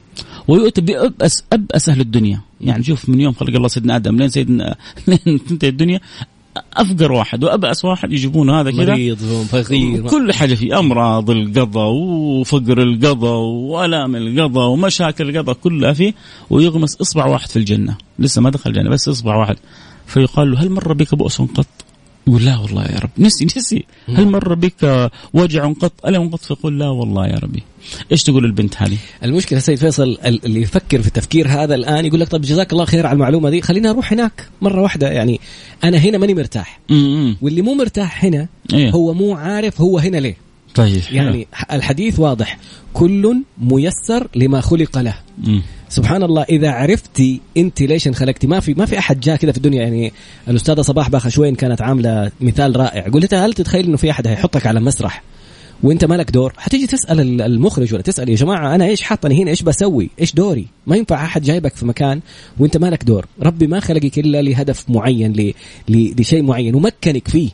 ويؤتى 0.48 0.82
بأبأس 0.82 1.44
أبأس 1.54 1.90
أهل 1.90 2.02
الدنيا. 2.02 2.42
يعني 2.62 2.84
شوف 2.84 3.10
من 3.10 3.22
يوم 3.22 3.34
خلق 3.34 3.56
الله 3.56 3.68
سيدنا 3.68 3.96
آدم 3.96 4.18
لين 4.18 4.30
سيدنا 4.30 4.76
لين 5.08 5.46
تنتهي 5.46 5.70
الدنيا 5.70 6.00
أفقر 6.74 7.12
واحد 7.12 7.44
وأبأس 7.44 7.86
واحد 7.86 8.14
يجيبون 8.14 8.50
هذا 8.50 8.72
كذا. 8.72 8.94
مريض 8.94 9.18
فقير. 9.52 10.08
كل 10.08 10.34
حاجة 10.34 10.56
فيه 10.56 10.80
أمراض 10.80 11.30
القضاء 11.30 11.92
وفقر 11.92 12.82
القضاء 12.82 13.40
وألام 13.40 14.16
القضاء 14.16 14.68
ومشاكل 14.70 15.30
القضاء 15.30 15.56
كلها 15.56 15.94
فيه 15.94 16.14
ويغمس 16.50 17.02
إصبع 17.02 17.26
واحد 17.26 17.50
في 17.50 17.58
الجنة. 17.58 17.98
لسه 18.20 18.42
ما 18.42 18.50
دخل 18.50 18.70
الجنة 18.70 18.90
بس 18.90 19.10
إصبع 19.10 19.36
واحد. 19.36 19.56
فيقال 20.08 20.52
له 20.52 20.64
هل 20.64 20.70
مر 20.70 20.94
بك 20.94 21.16
بؤس 21.16 21.42
قط؟ 21.42 21.68
يقول 22.28 22.46
لا 22.46 22.58
والله 22.58 22.84
يا 22.84 23.00
رب. 23.00 23.10
نسي 23.18 23.46
نسي. 23.46 23.86
هل 24.08 24.28
مر 24.28 24.54
بك 24.54 25.12
وجع 25.34 25.72
قط؟ 25.72 25.94
ألم 26.08 26.30
قط؟ 26.30 26.40
فيقول 26.40 26.80
لا 26.80 26.90
والله 26.90 27.28
يا 27.28 27.36
ربي. 27.36 27.64
إيش 28.12 28.24
تقول 28.24 28.46
البنت 28.46 28.76
هذه؟ 28.78 28.98
المشكلة 29.24 29.60
سيد 29.60 29.78
فيصل 29.78 30.18
اللي 30.26 30.62
يفكر 30.62 31.02
في 31.02 31.08
التفكير 31.08 31.48
هذا 31.48 31.76
الآن 31.76 32.06
يقول 32.06 32.20
لك 32.20 32.28
طب 32.28 32.42
جزاك 32.42 32.74
الله 32.74 32.86
خير 32.86 33.08
على 33.08 33.14
المعلومة 33.14 33.50
دي 33.50 33.62
خلينا 33.62 33.90
أروح 33.90 34.14
هناك 34.14 34.48
مرة 34.62 34.82
واحدة. 34.82 35.08
يعني 35.08 35.40
أنا 35.84 35.98
هنا 35.98 36.18
ماني 36.18 36.34
مرتاح. 36.34 36.80
م-م. 36.90 37.38
واللي 37.42 37.62
مو 37.62 37.74
مرتاح 37.74 38.26
هنا 38.26 38.48
إيه؟ 38.74 38.92
هو 38.92 39.14
مو 39.14 39.34
عارف 39.34 39.82
هو 39.82 40.00
هنا 40.00 40.18
ليه. 40.18 40.38
طيب 40.76 41.02
يعني 41.12 41.48
الحديث 41.72 42.20
واضح. 42.20 42.58
كل 42.94 43.44
ميسر 43.62 44.28
لما 44.36 44.62
خلق 44.62 44.98
له. 44.98 45.16
م. 45.38 45.60
سبحان 45.92 46.24
الله 46.24 46.44
إذا 46.44 46.72
عرفتي 46.72 47.42
انت 47.58 47.82
ليش 47.82 48.08
انخلقتي 48.08 48.48
ما 48.48 48.60
في 48.60 48.74
ما 48.74 48.86
في 48.86 49.00
أحد 49.00 49.20
جاء 49.20 49.36
كذا 49.36 49.52
في 49.52 49.58
الدنيا 49.58 49.82
يعني 49.82 50.14
الأستاذة 50.48 50.82
صباح 50.82 51.10
باخشوين 51.10 51.56
كانت 51.56 51.82
عاملة 51.82 52.32
مثال 52.42 52.76
رائع 52.76 53.10
قلت 53.10 53.34
هل 53.34 53.54
تتخيل 53.54 53.86
إنه 53.86 53.98
في 53.98 54.12
أحد 54.12 54.28
هيحطك 54.28 54.66
على 54.66 54.80
مسرح 54.80 55.24
وأنت 55.84 56.06
مالك 56.06 56.32
دور؟ 56.32 56.54
حتيجي 56.58 56.88
تسأل 56.88 57.42
المخرج 57.42 57.94
ولا 57.94 58.04
تسأل 58.04 58.30
يا 58.30 58.36
جماعة 58.36 58.76
أنا 58.76 58.86
إيش 58.86 59.02
حاطني 59.02 59.44
هنا؟ 59.44 59.50
إيش 59.50 59.62
بسوي؟ 59.62 60.10
إيش 60.22 60.34
دوري؟ 60.34 60.68
ما 60.88 60.96
ينفع 60.96 61.26
أحد 61.26 61.42
جايبك 61.42 61.76
في 61.76 61.86
مكان 61.86 62.20
وأنت 62.60 62.78
مالك 62.78 63.04
دور. 63.04 63.26
ربي 63.42 63.68
ما 63.68 63.80
خلقك 63.80 64.20
إلا 64.20 64.42
لهدف 64.42 64.86
معين 64.90 65.54
لشيء 65.90 66.44
معين 66.44 66.76
ومكنك 66.76 67.28
فيه. 67.28 67.50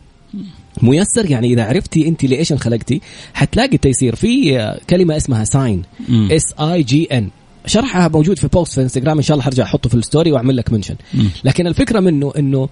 ميسر 0.82 1.32
يعني 1.32 1.48
إذا 1.48 1.64
عرفتي 1.64 2.08
انت 2.08 2.26
لايش 2.26 2.52
انخلقتي 2.52 3.02
حتلاقي 3.34 3.74
التيسير 3.74 4.16
في 4.16 4.76
كلمة 4.90 5.18
اسمها 5.18 5.44
sign 5.44 5.82
S 6.10 6.54
I 6.60 6.84
G 6.84 7.06
N 7.06 7.30
شرحها 7.68 8.08
موجود 8.08 8.40
في 8.40 8.48
post 8.48 8.74
في 8.74 8.82
انستغرام 8.82 9.18
إن 9.18 9.24
شاء 9.24 9.36
الله 9.36 9.46
حرجع 9.46 9.64
أحطه 9.64 9.90
في 9.90 9.96
ال 9.96 10.02
story 10.02 10.32
وأعمل 10.32 10.58
لك 10.58 10.72
mention 10.72 10.96
لكن 11.44 11.68
الفكرة 11.68 12.00
منه 12.00 12.34
إنه 12.38 12.70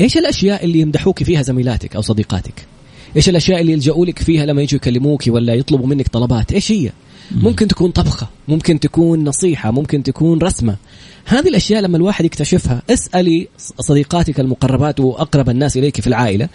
إيش 0.00 0.18
الأشياء 0.18 0.64
اللي 0.64 0.80
يمدحوك 0.80 1.22
فيها 1.22 1.42
زميلاتك 1.42 1.96
أو 1.96 2.02
صديقاتك؟ 2.02 2.66
إيش 3.16 3.28
الأشياء 3.28 3.60
اللي 3.60 3.72
يلجؤوا 3.72 4.06
لك 4.06 4.18
فيها 4.18 4.46
لما 4.46 4.62
يجوا 4.62 4.76
يكلموك 4.76 5.22
ولا 5.28 5.54
يطلبوا 5.54 5.86
منك 5.86 6.08
طلبات؟ 6.08 6.52
إيش 6.52 6.72
هي؟ 6.72 6.90
ممكن 7.30 7.68
تكون 7.68 7.90
طبخة 7.90 8.28
ممكن 8.48 8.80
تكون 8.80 9.24
نصيحة 9.24 9.70
ممكن 9.70 10.02
تكون 10.02 10.38
رسمة. 10.38 10.76
هذه 11.24 11.48
الأشياء 11.48 11.80
لما 11.82 11.96
الواحد 11.96 12.24
يكتشفها 12.24 12.82
اسألي 12.90 13.48
صديقاتك 13.80 14.40
المقربات 14.40 15.00
وأقرب 15.00 15.50
الناس 15.50 15.76
إليك 15.76 16.00
في 16.00 16.06
العائلة 16.06 16.48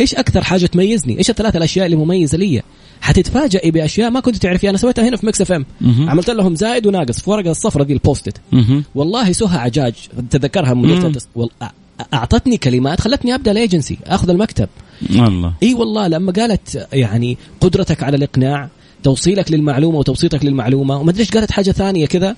إيش 0.00 0.14
أكثر 0.14 0.44
حاجة 0.44 0.66
تميزني؟ 0.66 1.18
إيش 1.18 1.30
الثلاث 1.30 1.56
الأشياء 1.56 1.86
اللي 1.86 1.96
مميزة 1.96 2.38
لي؟ 2.38 2.62
حتتفاجئي 3.04 3.70
بأشياء 3.70 4.10
ما 4.10 4.20
كنت 4.20 4.36
تعرفيها. 4.36 4.70
أنا 4.70 4.78
سويتها 4.78 5.08
هنا 5.08 5.16
في 5.16 5.26
Mix 5.26 5.40
FM. 5.40 5.64
عملت 5.82 6.30
لهم 6.30 6.54
زائد 6.54 6.86
وناقص 6.86 7.20
في 7.20 7.30
ورقة 7.30 7.50
الصفرة 7.50 7.84
دي 7.84 7.92
ال 7.92 7.97
Post-it 7.97 8.36
والله 8.94 9.32
سهى 9.32 9.58
عجاج 9.58 9.94
تتذكرها 10.30 10.74
من 10.74 10.90
أعطتني 12.14 12.56
كلمات 12.56 13.00
خلتني 13.00 13.34
أبدأ 13.34 13.50
الأيجنسي 13.50 13.98
أخذ 14.06 14.30
المكتب. 14.30 14.68
الله 15.10 15.52
إي 15.62 15.74
والله 15.74 16.08
لما 16.08 16.32
قالت 16.32 16.88
يعني 16.92 17.38
قدرتك 17.60 18.02
على 18.02 18.16
الإقناع 18.16 18.68
توصيلك 19.02 19.52
للمعلومة 19.52 19.98
وتوصيتك 19.98 20.44
للمعلومة 20.44 21.00
وما 21.00 21.10
أدري 21.10 21.20
إيش 21.20 21.30
قالت 21.30 21.50
حاجة 21.50 21.70
ثانية 21.70 22.06
كذا 22.06 22.36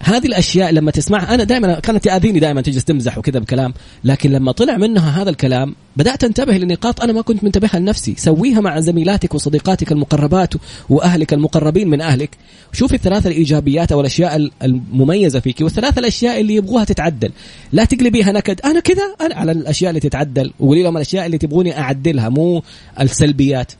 هذه 0.00 0.26
الأشياء 0.26 0.72
لما 0.72 0.90
تسمعها 0.90 1.34
أنا 1.34 1.44
دائما 1.44 1.80
كانت 1.80 2.04
تاذيني 2.04 2.40
دائما 2.40 2.60
تجلس 2.60 2.84
تمزح 2.84 3.18
وكذا 3.18 3.38
بكلام 3.38 3.74
لكن 4.04 4.30
لما 4.30 4.52
طلع 4.52 4.76
منها 4.76 5.22
هذا 5.22 5.30
الكلام 5.30 5.74
بدأت 5.96 6.24
أنتبه 6.24 6.58
لنقاط 6.58 7.02
أنا 7.02 7.12
ما 7.12 7.22
كنت 7.22 7.44
منتبهها 7.44 7.78
لنفسي. 7.78 8.14
سويها 8.18 8.60
مع 8.60 8.80
زميلاتك 8.80 9.34
وصديقاتك 9.34 9.92
المقربات 9.92 10.54
وأهلك 10.88 11.32
المقربين 11.32 11.88
من 11.88 12.00
أهلك. 12.00 12.30
شوفي 12.72 12.94
الثلاثة 12.94 13.30
الإيجابيات 13.30 13.92
أو 13.92 14.00
الأشياء 14.00 14.50
المميزة 14.62 15.40
فيك 15.40 15.60
والثلاثة 15.60 15.98
الأشياء 15.98 16.40
اللي 16.40 16.54
يبغوها 16.54 16.84
تتعدل. 16.84 17.30
لا 17.72 17.84
تقلبيها 17.84 18.32
نكد 18.32 18.60
أنا 18.60 18.80
كذا 18.80 19.14
أنا 19.20 19.34
على 19.34 19.52
الأشياء 19.52 19.90
اللي 19.90 20.00
تتعدل 20.00 20.52
وقولي 20.60 20.82
لهم 20.82 20.96
الأشياء 20.96 21.26
اللي 21.26 21.38
تبغوني 21.38 21.78
أعدلها 21.78 22.28
مو 22.28 22.62
السلبيات. 23.00 23.72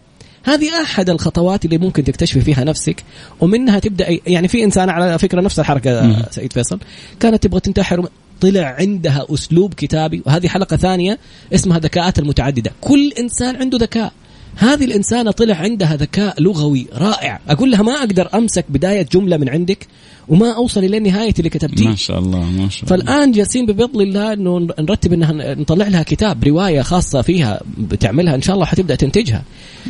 هذه 0.45 0.83
أحد 0.83 1.11
الخطوات 1.11 1.65
اللي 1.65 1.79
ممكن 1.79 2.05
تكتشفي 2.05 2.41
فيها 2.41 2.65
نفسك 2.65 3.05
ومنها 3.41 3.79
تبدأ 3.79 4.19
يعني 4.27 4.49
في 4.49 4.65
إنسان 4.65 4.89
على 4.91 5.19
فكرة 5.19 5.41
نفس 5.41 5.59
الحركة 5.61 6.23
سعيد 6.31 6.53
فيصل 6.53 6.79
كانت 7.21 7.43
تبغى 7.43 7.61
تنتحر 7.61 8.09
طلع 8.41 8.77
عندها 8.79 9.27
أسلوب 9.35 9.75
كتابي 9.75 10.23
وهذه 10.27 10.49
حلقة 10.49 10.77
ثانية 10.77 11.19
اسمها 11.55 11.79
ذكاءات 11.79 12.19
المتعددة. 12.19 12.73
كل 12.81 13.13
إنسان 13.19 13.57
عنده 13.57 13.79
ذكاء. 13.79 14.13
هذه 14.57 14.85
الإنسانة 14.85 15.31
طلع 15.31 15.55
عندها 15.55 15.97
ذكاء 15.97 16.43
لغوي 16.43 16.87
رائع. 16.95 17.41
أقول 17.49 17.71
لها 17.71 17.83
ما 17.83 17.93
أقدر 17.93 18.29
أمسك 18.35 18.65
بداية 18.69 19.07
جملة 19.13 19.37
من 19.37 19.49
عندك 19.49 19.87
وما 20.29 20.57
أوصل 20.57 20.85
إلى 20.85 20.99
نهاية 20.99 21.35
اللي 21.39 21.51
كتبتيه. 21.51 21.89
ما 21.89 21.97
شاء 21.97 22.19
الله 22.19 22.39
ما 22.45 22.69
شاء 22.69 22.85
الله. 22.85 23.05
فالآن 23.05 23.33
جالسين 23.33 23.67
بفضل 23.67 24.03
الله 24.03 24.33
أنه 24.33 24.59
نرتب 24.59 25.13
أنها 25.13 25.55
نطلع 25.55 25.89
لها 25.89 26.03
كتاب 26.03 26.45
رواية 26.45 26.83
خاصة 26.83 27.23
فيها 27.23 27.61
بتعملها. 27.79 28.35
إن 28.35 28.43
شاء 28.43 28.55
الله 28.55 28.67
حتبدأ 28.67 28.95
تنتجها. 28.95 29.43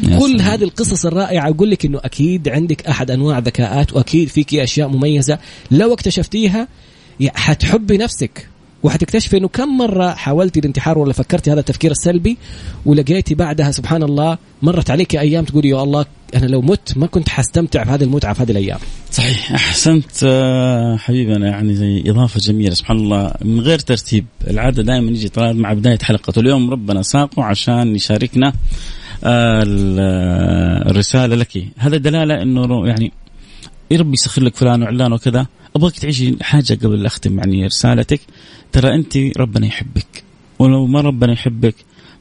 كل 0.02 0.08
سلام. 0.18 0.40
هذه 0.40 0.64
القصص 0.64 1.06
الرائعة 1.06 1.48
أقول 1.50 1.70
لك 1.70 1.84
أنه 1.84 2.00
أكيد 2.04 2.48
عندك 2.48 2.86
أحد 2.86 3.10
أنواع 3.10 3.38
ذكاءات 3.38 3.92
وأكيد 3.92 4.28
فيك 4.28 4.54
أشياء 4.54 4.88
مميزة. 4.88 5.38
لو 5.70 5.94
اكتشفتيها 5.94 6.68
حتحبي 7.34 7.96
نفسك. 7.96 8.48
وحتكتشفي 8.82 9.36
إنه 9.36 9.48
كم 9.48 9.78
مرة 9.78 10.10
حاولتي 10.10 10.60
الانتحار 10.60 10.98
ولا 10.98 11.12
فكرتي 11.12 11.52
هذا 11.52 11.60
التفكير 11.60 11.90
السلبي 11.90 12.36
ولقيتي 12.86 13.34
بعدها 13.34 13.70
سبحان 13.70 14.02
الله 14.02 14.38
مرت 14.62 14.90
عليك 14.90 15.16
أيام 15.16 15.44
تقولي 15.44 15.68
يا 15.68 15.82
الله 15.82 16.06
أنا 16.34 16.46
لو 16.46 16.60
مت 16.60 16.92
ما 16.96 17.06
كنت 17.06 17.28
حستمتع 17.28 17.82
بهذه 17.82 18.04
المتعة 18.04 18.34
في 18.34 18.42
هذه 18.42 18.50
الأيام. 18.50 18.78
صحيح 19.10 19.52
أحسنت 19.52 20.24
آه، 20.24 20.96
حبيبنا 20.96 21.48
يعني 21.48 21.74
زي 21.74 22.04
إضافة 22.06 22.40
جميلة 22.40 22.74
سبحان 22.74 22.96
الله 22.96 23.34
من 23.44 23.60
غير 23.60 23.78
ترتيب 23.78 24.26
العادة 24.50 24.82
دائما 24.82 25.10
يجي 25.10 25.28
طلال 25.28 25.56
مع 25.56 25.72
بداية 25.72 25.98
حلقته 26.02 26.40
اليوم 26.40 26.70
ربنا 26.70 27.02
ساقه 27.02 27.44
عشان 27.44 27.96
يشاركنا 27.96 28.52
آه، 29.24 29.64
آه، 29.98 30.90
الرسالة 30.90 31.36
لك. 31.36 31.64
هذا 31.76 31.96
دلالة 31.96 32.42
إنه 32.42 32.86
يعني 32.86 33.12
يا 33.90 33.98
رب 33.98 34.14
يسخر 34.14 34.42
لك 34.42 34.56
فلان 34.56 34.82
وعلان 34.82 35.12
وكذا 35.12 35.46
أبغاك 35.76 35.98
تعيشي 35.98 36.36
حاجة 36.40 36.78
قبل 36.82 37.06
أختم 37.06 37.38
يعني 37.38 37.66
رسالتك. 37.66 38.20
ترى 38.72 38.94
أنت 38.94 39.16
ربنا 39.38 39.66
يحبك. 39.66 40.24
ولو 40.58 40.86
ما 40.86 41.00
ربنا 41.00 41.32
يحبك 41.32 41.74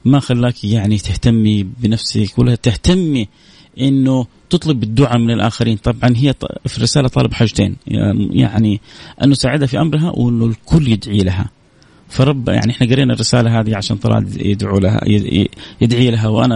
ما 0.05 0.19
خلاك 0.19 0.63
يعني 0.63 0.97
تهتمي 0.97 1.63
بنفسك 1.63 2.39
ولا 2.39 2.55
تهتمي 2.55 3.27
إنه 3.79 4.25
تطلب 4.49 4.83
الدعاء 4.83 5.17
من 5.17 5.31
الآخرين. 5.31 5.77
طبعا 5.77 6.13
هي 6.15 6.33
في 6.65 6.77
الرسالة 6.77 7.07
طالب 7.07 7.33
حاجتين. 7.33 7.75
يعني 8.31 8.81
أن 9.23 9.29
نساعدها 9.29 9.67
في 9.67 9.79
أمرها 9.79 10.09
وأنه 10.09 10.45
الكل 10.45 10.87
يدعي 10.87 11.17
لها. 11.17 11.49
فرب 12.09 12.49
يعني 12.49 12.71
إحنا 12.71 12.87
قرينا 12.87 13.13
الرسالة 13.13 13.59
هذه 13.59 13.75
عشان 13.75 13.97
طلال 13.97 14.47
يدعو 14.47 14.79
لها 14.79 15.01
يدعي 15.81 16.11
لها 16.11 16.27
وأنا 16.27 16.55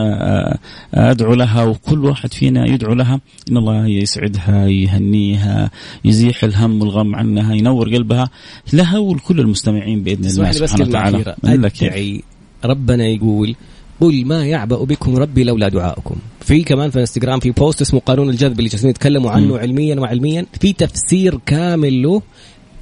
آه، 0.94 1.12
أدعو 1.12 1.34
لها 1.34 1.64
وكل 1.64 2.06
واحد 2.06 2.34
فينا 2.34 2.68
يدعو 2.68 2.94
لها 2.94 3.22
إن 3.52 3.58
الله 3.58 3.88
يسعدها 3.88 4.68
يهنيها 4.68 5.72
يزيح 6.06 6.44
الهم 6.44 6.82
والغم 6.82 7.16
عنها 7.16 7.56
ينور 7.56 7.96
قلبها 7.96 8.30
لها 8.74 8.98
ولكل 8.98 9.40
المستمعين 9.40 10.04
بإذن 10.04 10.26
الله 10.26 10.52
سبحانه 10.52 10.90
وتعالى. 10.90 11.36
أدعي 11.46 12.24
ربنا 12.66 13.08
يقول 13.08 13.56
قل 14.02 14.26
ما 14.26 14.46
يعبأ 14.46 14.84
بكم 14.84 15.16
ربي 15.16 15.44
لولا 15.44 15.70
دعاؤكم. 15.70 16.16
في 16.42 16.64
كمان 16.64 16.90
في 16.90 17.00
إنستغرام 17.00 17.40
في 17.40 17.52
بوست 17.52 17.82
اسمه 17.82 18.00
قانون 18.00 18.30
الجذب 18.30 18.60
اللي 18.60 18.70
جالسين 18.70 18.90
يتكلموا 18.90 19.32
عنه 19.32 19.48
مم. 19.48 19.54
علميا 19.54 19.96
وعلميا 19.96 20.46
في 20.60 20.74
تفسير 20.74 21.40
كامل 21.46 22.02
له 22.02 22.22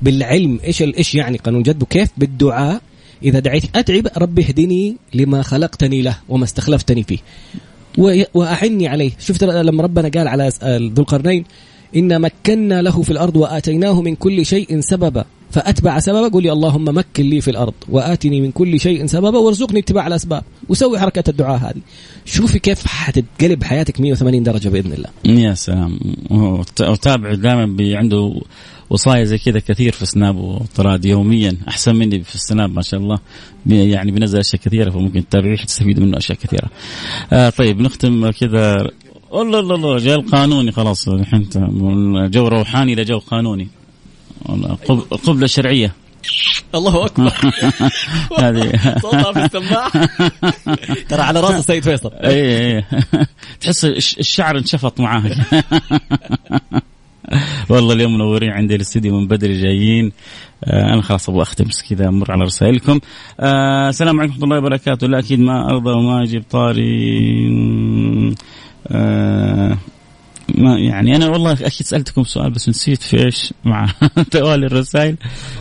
بالعلم 0.01 0.59
إيش 0.63 0.81
إيش 0.81 1.15
يعني 1.15 1.37
قانون 1.37 1.59
الجذب 1.61 1.83
وكيف؟ 1.83 2.09
بالدعاء. 2.17 2.81
إذا 3.23 3.39
دعيت 3.39 3.65
بقى 3.91 4.19
ربي 4.21 4.41
اهدني 4.45 4.97
لما 5.13 5.41
خلقتني 5.41 6.01
له 6.01 6.17
وما 6.29 6.43
استخلفتني 6.43 7.03
فيه. 7.03 7.17
وأعني 8.33 8.87
عليه. 8.87 9.11
شفت 9.19 9.43
لما 9.43 9.83
ربنا 9.83 10.09
قال 10.09 10.27
على 10.27 10.51
س- 10.51 10.63
ذو 10.63 11.01
القرنين 11.03 11.43
إن 11.95 12.21
مكنا 12.21 12.81
له 12.81 13.01
في 13.01 13.11
الأرض 13.11 13.35
وآتيناه 13.35 14.01
من 14.01 14.15
كل 14.15 14.45
شيء 14.45 14.79
سببا. 14.79 15.25
فأتبع 15.51 15.99
سببا 15.99 16.27
قل 16.27 16.45
يا 16.45 16.53
اللهم 16.53 16.85
مكن 16.97 17.23
لي 17.23 17.41
في 17.41 17.51
الأرض 17.51 17.73
وآتني 17.89 18.41
من 18.41 18.51
كل 18.51 18.79
شيء 18.79 19.05
سببا 19.05 19.37
وارزقني 19.37 19.79
اتباع 19.79 20.07
الأسباب. 20.07 20.43
وسوي 20.69 20.99
حركة 20.99 21.29
الدعاء 21.29 21.57
هذه. 21.59 21.81
شوفي 22.25 22.59
كيف 22.59 22.87
حتتقلب 22.87 23.63
حياتك 23.63 24.01
180 24.01 24.43
درجة 24.43 24.69
بإذن 24.69 24.93
الله. 24.93 25.39
يا 25.41 25.53
سلام. 25.53 25.99
وت- 26.29 26.81
وتابع 26.81 27.33
دائما 27.33 27.97
عنده 27.97 28.41
وصايا 28.91 29.23
زي 29.23 29.37
كذا 29.37 29.59
كثير 29.59 29.91
في 29.91 30.05
سناب 30.05 30.35
وطراد 30.37 31.05
يوميا. 31.05 31.57
أحسن 31.67 31.95
مني 31.95 32.23
في 32.23 32.35
السناب 32.35 32.69
ما 32.75 32.81
شاء 32.81 32.99
الله. 32.99 33.19
يعني 33.65 34.11
بينزل 34.11 34.39
أشياء 34.39 34.61
كثيرة 34.61 34.89
فممكن 34.89 35.29
تتابعيه 35.29 35.57
حتستفيد 35.57 35.99
منه 35.99 36.17
أشياء 36.17 36.37
كثيرة. 36.37 36.69
آه 37.33 37.49
طيب 37.49 37.81
نختم 37.81 38.31
كذا. 38.31 38.87
الله 39.33 39.59
الله 39.59 39.75
الله 39.75 39.97
جاء 39.97 40.19
القانوني 40.19 40.71
خلاص. 40.71 41.07
الحين 41.07 41.49
من 41.55 42.29
جو 42.29 42.47
روحاني 42.47 42.93
إلى 42.93 43.03
جو 43.03 43.19
قانوني. 43.19 43.67
قبلة 45.27 45.47
شرعية. 45.47 45.93
الله 46.75 47.05
أكبر. 47.05 47.33
هذه. 48.39 48.71
صوتها 49.01 49.33
في 49.33 49.45
السماعة. 49.45 49.91
ترى 51.09 51.21
على 51.21 51.39
رأس 51.39 51.55
السيد 51.59 51.83
فيصل. 51.83 52.11
اي 52.13 52.77
اي 52.77 52.83
تحس 53.61 53.85
الش- 53.85 54.17
الشعر 54.19 54.57
انشفط 54.57 54.99
معاه 54.99 55.31
والله 57.69 57.93
اليوم 57.93 58.13
منورين 58.13 58.49
عندي 58.49 58.75
الاستديو 58.75 59.19
من 59.19 59.27
بدري 59.27 59.61
جايين. 59.61 60.11
آه 60.63 60.93
أنا 60.93 61.01
خلاص 61.01 61.29
أبغى 61.29 61.41
أختم 61.41 61.65
بس 61.65 61.83
كذا 61.89 62.07
أمر 62.07 62.31
على 62.31 62.43
رسائلكم. 62.43 62.99
آه 63.39 63.89
السلام 63.89 64.19
عليكم 64.19 64.33
ورحمة 64.33 64.43
الله 64.43 64.57
وبركاته. 64.57 65.07
لا 65.07 65.19
أكيد 65.19 65.39
ما 65.39 65.69
أرضى 65.69 65.89
وما 65.89 66.23
أجيب 66.23 66.43
طاري. 66.49 68.35
آه 68.87 69.77
ما 70.55 70.79
يعني 70.79 71.15
أنا 71.15 71.27
والله 71.27 71.51
أكيد 71.53 71.87
سألتكم 71.87 72.23
سؤال 72.23 72.51
بس 72.51 72.69
نسيت 72.69 73.03
في 73.03 73.25
إيش 73.25 73.53
مع 73.65 73.87
توالي 74.31 74.65
الرسائل 74.65 75.15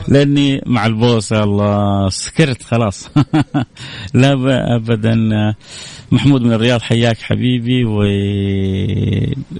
لأني 0.09 0.61
مع 0.67 0.87
البوسه 0.87 1.45
الله 1.45 2.09
سكرت 2.09 2.63
خلاص. 2.63 3.11
لا 4.15 4.33
ابدا. 4.77 5.15
محمود 6.13 6.43
من 6.43 6.53
الرياض 6.53 6.81
حياك 6.81 7.19
حبيبي 7.19 7.85
و 7.85 8.03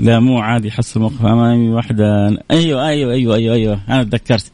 لا 0.01 0.21
مو 0.21 0.39
عادي 0.39 0.71
حصل 0.71 1.01
موقف 1.01 1.25
أمامي 1.27 1.69
واحدة. 1.69 2.39
أيوه 2.51 2.89
أيوه 2.89 3.13
أيوه 3.13 3.37
أيوه 3.37 3.55
أيوه 3.55 3.81
أنا 3.89 4.05
تذكرت. 4.05 4.53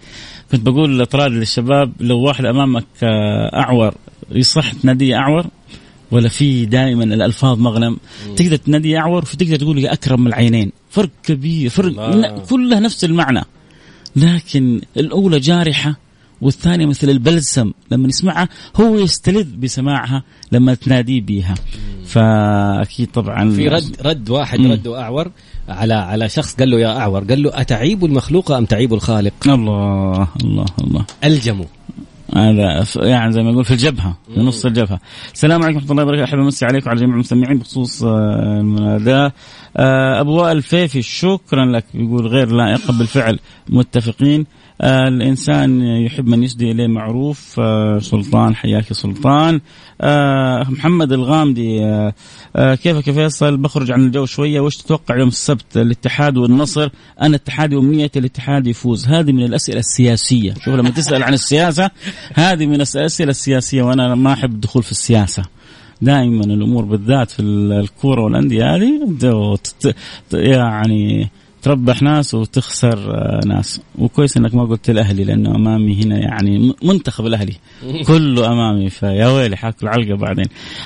كنت 0.53 0.61
بقول 0.61 0.99
لطراد 0.99 1.31
للشباب 1.31 1.93
لو 2.01 2.19
واحد 2.21 2.45
أمامك 2.45 2.85
آه، 3.03 3.51
أعور 3.61 3.95
يصح 4.31 4.73
تناديه 4.73 5.17
أعور 5.17 5.47
ولا 6.11 6.29
في 6.29 6.67
دائما 6.67 7.05
الألفاظ 7.05 7.59
مغنم. 7.59 7.97
تقدر 8.37 8.57
تنادي 8.57 8.99
أعور 8.99 9.25
فتقدر 9.25 9.57
تقول 9.57 9.79
يا 9.79 9.93
أكرم 9.93 10.27
العينين. 10.27 10.73
فرق 10.91 11.11
كبير 11.23 11.71
فرق 11.71 11.93
كلها 12.51 12.81
نفس 12.81 13.05
المعنى. 13.05 13.43
لكن 14.17 14.81
الأولى 14.97 15.39
جارحة 15.41 15.97
والثانية 16.41 16.87
مثل 16.87 17.11
البلسم 17.11 17.73
لما 17.91 18.09
يسمعها 18.09 18.49
هو 18.77 18.99
يستلذ 18.99 19.57
بسماعها 19.57 20.23
لما 20.53 20.75
تناديه 20.75 21.21
بيها. 21.21 21.55
فأكيد 22.07 23.09
طبعا 23.11 23.51
في 23.51 23.69
رد 23.69 23.97
رد 24.01 24.31
واحد 24.31 24.61
مم. 24.61 24.73
رده 24.73 25.01
أعور 25.01 25.31
على 25.69 25.95
على 25.95 26.29
شخص 26.29 26.55
قال 26.55 26.71
له 26.71 26.81
يا 26.81 26.99
أعور 26.99 27.25
قال 27.25 27.43
له 27.43 27.51
أتعيب 27.61 28.05
المخلوق 28.05 28.53
أم 28.53 28.65
تعيب 28.65 28.95
الخالق؟ 28.95 29.33
الله 29.47 30.29
الله 30.45 30.67
الله. 30.85 31.05
ألجموا 31.25 31.65
هذا 32.35 32.85
يعني 32.97 33.33
زي 33.33 33.43
ما 33.43 33.51
يقول 33.51 33.65
في 33.65 33.71
الجبهة 33.71 34.17
في 34.35 34.41
نص 34.41 34.65
الجبهة. 34.65 35.01
السلام 35.35 35.63
عليكم 35.63 35.77
ورحمة 35.79 35.91
الله 35.91 36.03
وبركاته، 36.03 36.25
أحب 36.25 36.39
أمسي 36.39 36.65
عليكم 36.65 36.87
وعلى 36.87 37.01
جميع 37.01 37.15
المستمعين 37.15 37.59
بخصوص 37.59 38.03
آه، 38.03 38.61
المناداه. 38.61 39.33
أبو 40.21 40.43
وائل 40.43 40.57
الفيفي 40.57 41.03
شكرا 41.03 41.67
لك 41.67 41.85
يقول 41.95 42.27
غير 42.27 42.51
لائقه 42.51 42.99
بالفعل 42.99 43.39
متفقين. 43.69 44.47
آه، 44.81 45.09
الإنسان 45.09 45.83
يحب 45.83 46.27
من 46.27 46.43
يسدي 46.43 46.71
إليه 46.71 46.87
معروف 46.87 47.61
آه، 47.61 47.99
سلطان 47.99 48.57
حياك 48.57 48.89
يا 48.89 48.95
سلطان. 48.95 49.61
آه، 50.01 50.67
محمد 50.71 51.13
الغامدي 51.13 51.81
كيفك 52.57 53.09
يا 53.09 53.13
فيصل؟ 53.13 53.57
بخرج 53.57 53.91
عن 53.91 54.01
الجو 54.01 54.27
شوية 54.27 54.61
وش 54.61 54.77
تتوقع 54.77 55.17
يوم 55.17 55.29
السبت 55.29 55.77
الاتحاد 55.77 56.37
والنصر؟ 56.37 56.89
أنا 57.23 57.37
اتحادي 57.37 57.77
وامنيه 57.77 58.11
الاتحاد 58.17 58.67
يفوز. 58.67 59.07
هذه 59.07 59.33
من 59.33 59.45
الأسئلة 59.45 59.79
السياسية. 59.79 60.55
شوف 60.55 60.75
لما 60.75 60.91
تسأل 60.91 61.23
عن 61.23 61.35
السياسة 61.35 61.91
هذه 62.35 62.67
من 62.67 62.75
الأسئلة 62.75 63.31
السياسية 63.31 63.83
وأنا 63.83 64.15
ما 64.15 64.33
أحب 64.33 64.55
الدخول 64.55 64.83
في 64.83 64.91
السياسة. 64.91 65.43
دائما 66.03 66.45
الأمور 66.45 66.85
بالذات 66.85 67.31
في 67.31 67.43
الكورة 67.43 68.23
والأندية 68.23 68.75
هذه 68.75 69.17
يعني 70.33 71.31
تربح 71.67 72.03
ناس 72.03 72.35
وتخسر 72.35 73.15
آه، 73.15 73.41
ناس. 73.47 73.81
وكويس 73.99 74.37
إنك 74.37 74.55
ما 74.55 74.65
قلت 74.65 74.91
الاهلي 74.91 75.25
لأنه 75.25 75.57
أمامي 75.57 76.05
هنا 76.05 76.19
يعني 76.19 76.75
منتخب 76.83 77.27
الأهلي. 77.27 77.53
كله 78.09 78.47
أمامي 78.53 78.91
فيا 78.91 79.29
ويلي 79.29 79.57
حاكل 79.57 79.89
علقه 79.89 80.17
بعدين. 80.17 80.45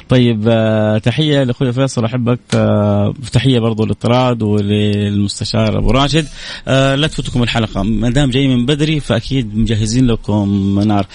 طيب 0.08 0.44
آه، 0.48 0.98
تحية 0.98 1.42
لأخوي 1.42 1.72
فيصل 1.72 2.04
أحبك. 2.04 2.40
آه، 2.54 3.14
تحية 3.32 3.58
برضو 3.58 3.84
للطراد 3.84 4.42
وللمستشار 4.42 5.78
أبو 5.78 5.90
راشد. 5.90 6.26
لا 6.66 7.06
تفوتكم 7.06 7.42
الحلقة. 7.42 7.82
ما 7.82 8.10
دام 8.10 8.30
جاي 8.30 8.48
من 8.48 8.66
بدري 8.66 9.00
فأكيد 9.00 9.56
مجهزين 9.56 10.06
لكم 10.06 10.80
نار 10.86 11.06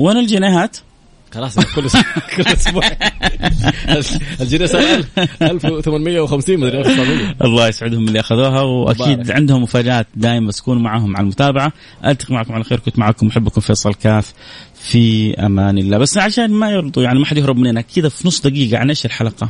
وين 0.00 0.16
الجنيهات؟ 0.16 0.76
خلاص 1.34 1.54
كل 1.58 1.88
كل 2.36 2.42
أسبوع. 2.46 2.82
الجنيه 4.40 4.66
صار 4.66 5.04
1850 5.42 6.58
مدري 6.58 6.78
1900 6.78 7.34
الله 7.44 7.68
يسعدهم 7.68 8.08
اللي 8.08 8.20
أخذوها 8.20 8.60
وأكيد. 8.60 9.30
عندهم 9.30 9.62
مفاجآت 9.62 10.06
دائما 10.14 10.48
بس 10.48 10.60
كونوا 10.60 10.82
معهم 10.82 11.16
على 11.16 11.22
المتابعة. 11.22 11.72
ألتقي 12.06 12.34
معكم 12.34 12.54
على 12.54 12.64
خير 12.64 12.78
كنت 12.78 12.98
معكم 12.98 13.26
محبكم 13.26 13.60
فيصل 13.60 13.94
كاف. 13.94 14.32
في 14.74 15.34
أمان 15.34 15.78
الله. 15.78 15.98
بس 15.98 16.18
عشان 16.18 16.50
ما 16.50 16.70
يرضوا 16.70 17.02
يعني 17.02 17.18
ما 17.18 17.26
حد 17.26 17.36
يهرب 17.38 17.56
مننا 17.56 17.80
كذا 17.80 18.08
في 18.08 18.28
نص 18.28 18.40
دقيقة 18.40 18.78
عن 18.78 18.88
إيش 18.88 19.04
الحلقة؟ 19.06 19.48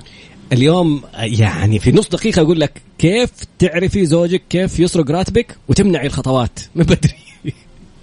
اليوم 0.52 1.02
يعني 1.18 1.78
في 1.78 1.92
نص 1.92 2.08
دقيقة 2.08 2.42
أقول 2.42 2.60
لك 2.60 2.82
كيف 2.98 3.30
تعرفي 3.58 4.06
زوجك 4.06 4.42
كيف 4.50 4.80
يسرق 4.80 5.10
راتبك 5.10 5.56
وتمنعي 5.68 6.06
الخطوات. 6.06 6.58
من 6.74 6.84
بدري. 6.84 7.23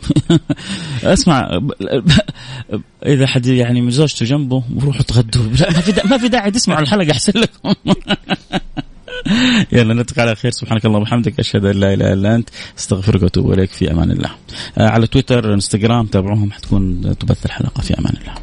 اسمع 1.03 1.59
إذا 3.05 3.27
حد 3.27 3.45
يعني 3.45 3.81
من 3.81 3.91
زوجته 3.91 4.25
جنبه 4.25 4.63
روحوا 4.79 5.01
تغدوا 5.01 5.43
ما 5.43 5.81
في 5.81 6.07
ما 6.07 6.17
في 6.17 6.27
داعي 6.27 6.51
تسمعوا 6.51 6.81
الحلقة 6.81 7.11
أحسن 7.11 7.33
لكم. 7.35 7.73
يلا 9.71 9.93
نلتقي 9.93 10.21
على 10.21 10.35
خير. 10.35 10.51
سبحانك 10.51 10.85
اللهم 10.85 11.01
وبحمدك 11.01 11.39
أشهد 11.39 11.65
أن 11.65 11.75
لا 11.75 11.93
إله 11.93 12.13
إلا 12.13 12.35
أنت 12.35 12.49
أستغفرك 12.79 13.23
وأتوب 13.23 13.53
إليك. 13.53 13.71
في 13.71 13.91
أمان 13.91 14.11
الله. 14.11 14.29
على 14.77 15.07
تويتر 15.07 15.53
إنستغرام 15.53 16.05
تابعوهم 16.05 16.51
حتكون 16.51 17.01
تبث 17.19 17.45
الحلقة. 17.45 17.81
في 17.81 17.99
أمان 17.99 18.13
الله. 18.21 18.35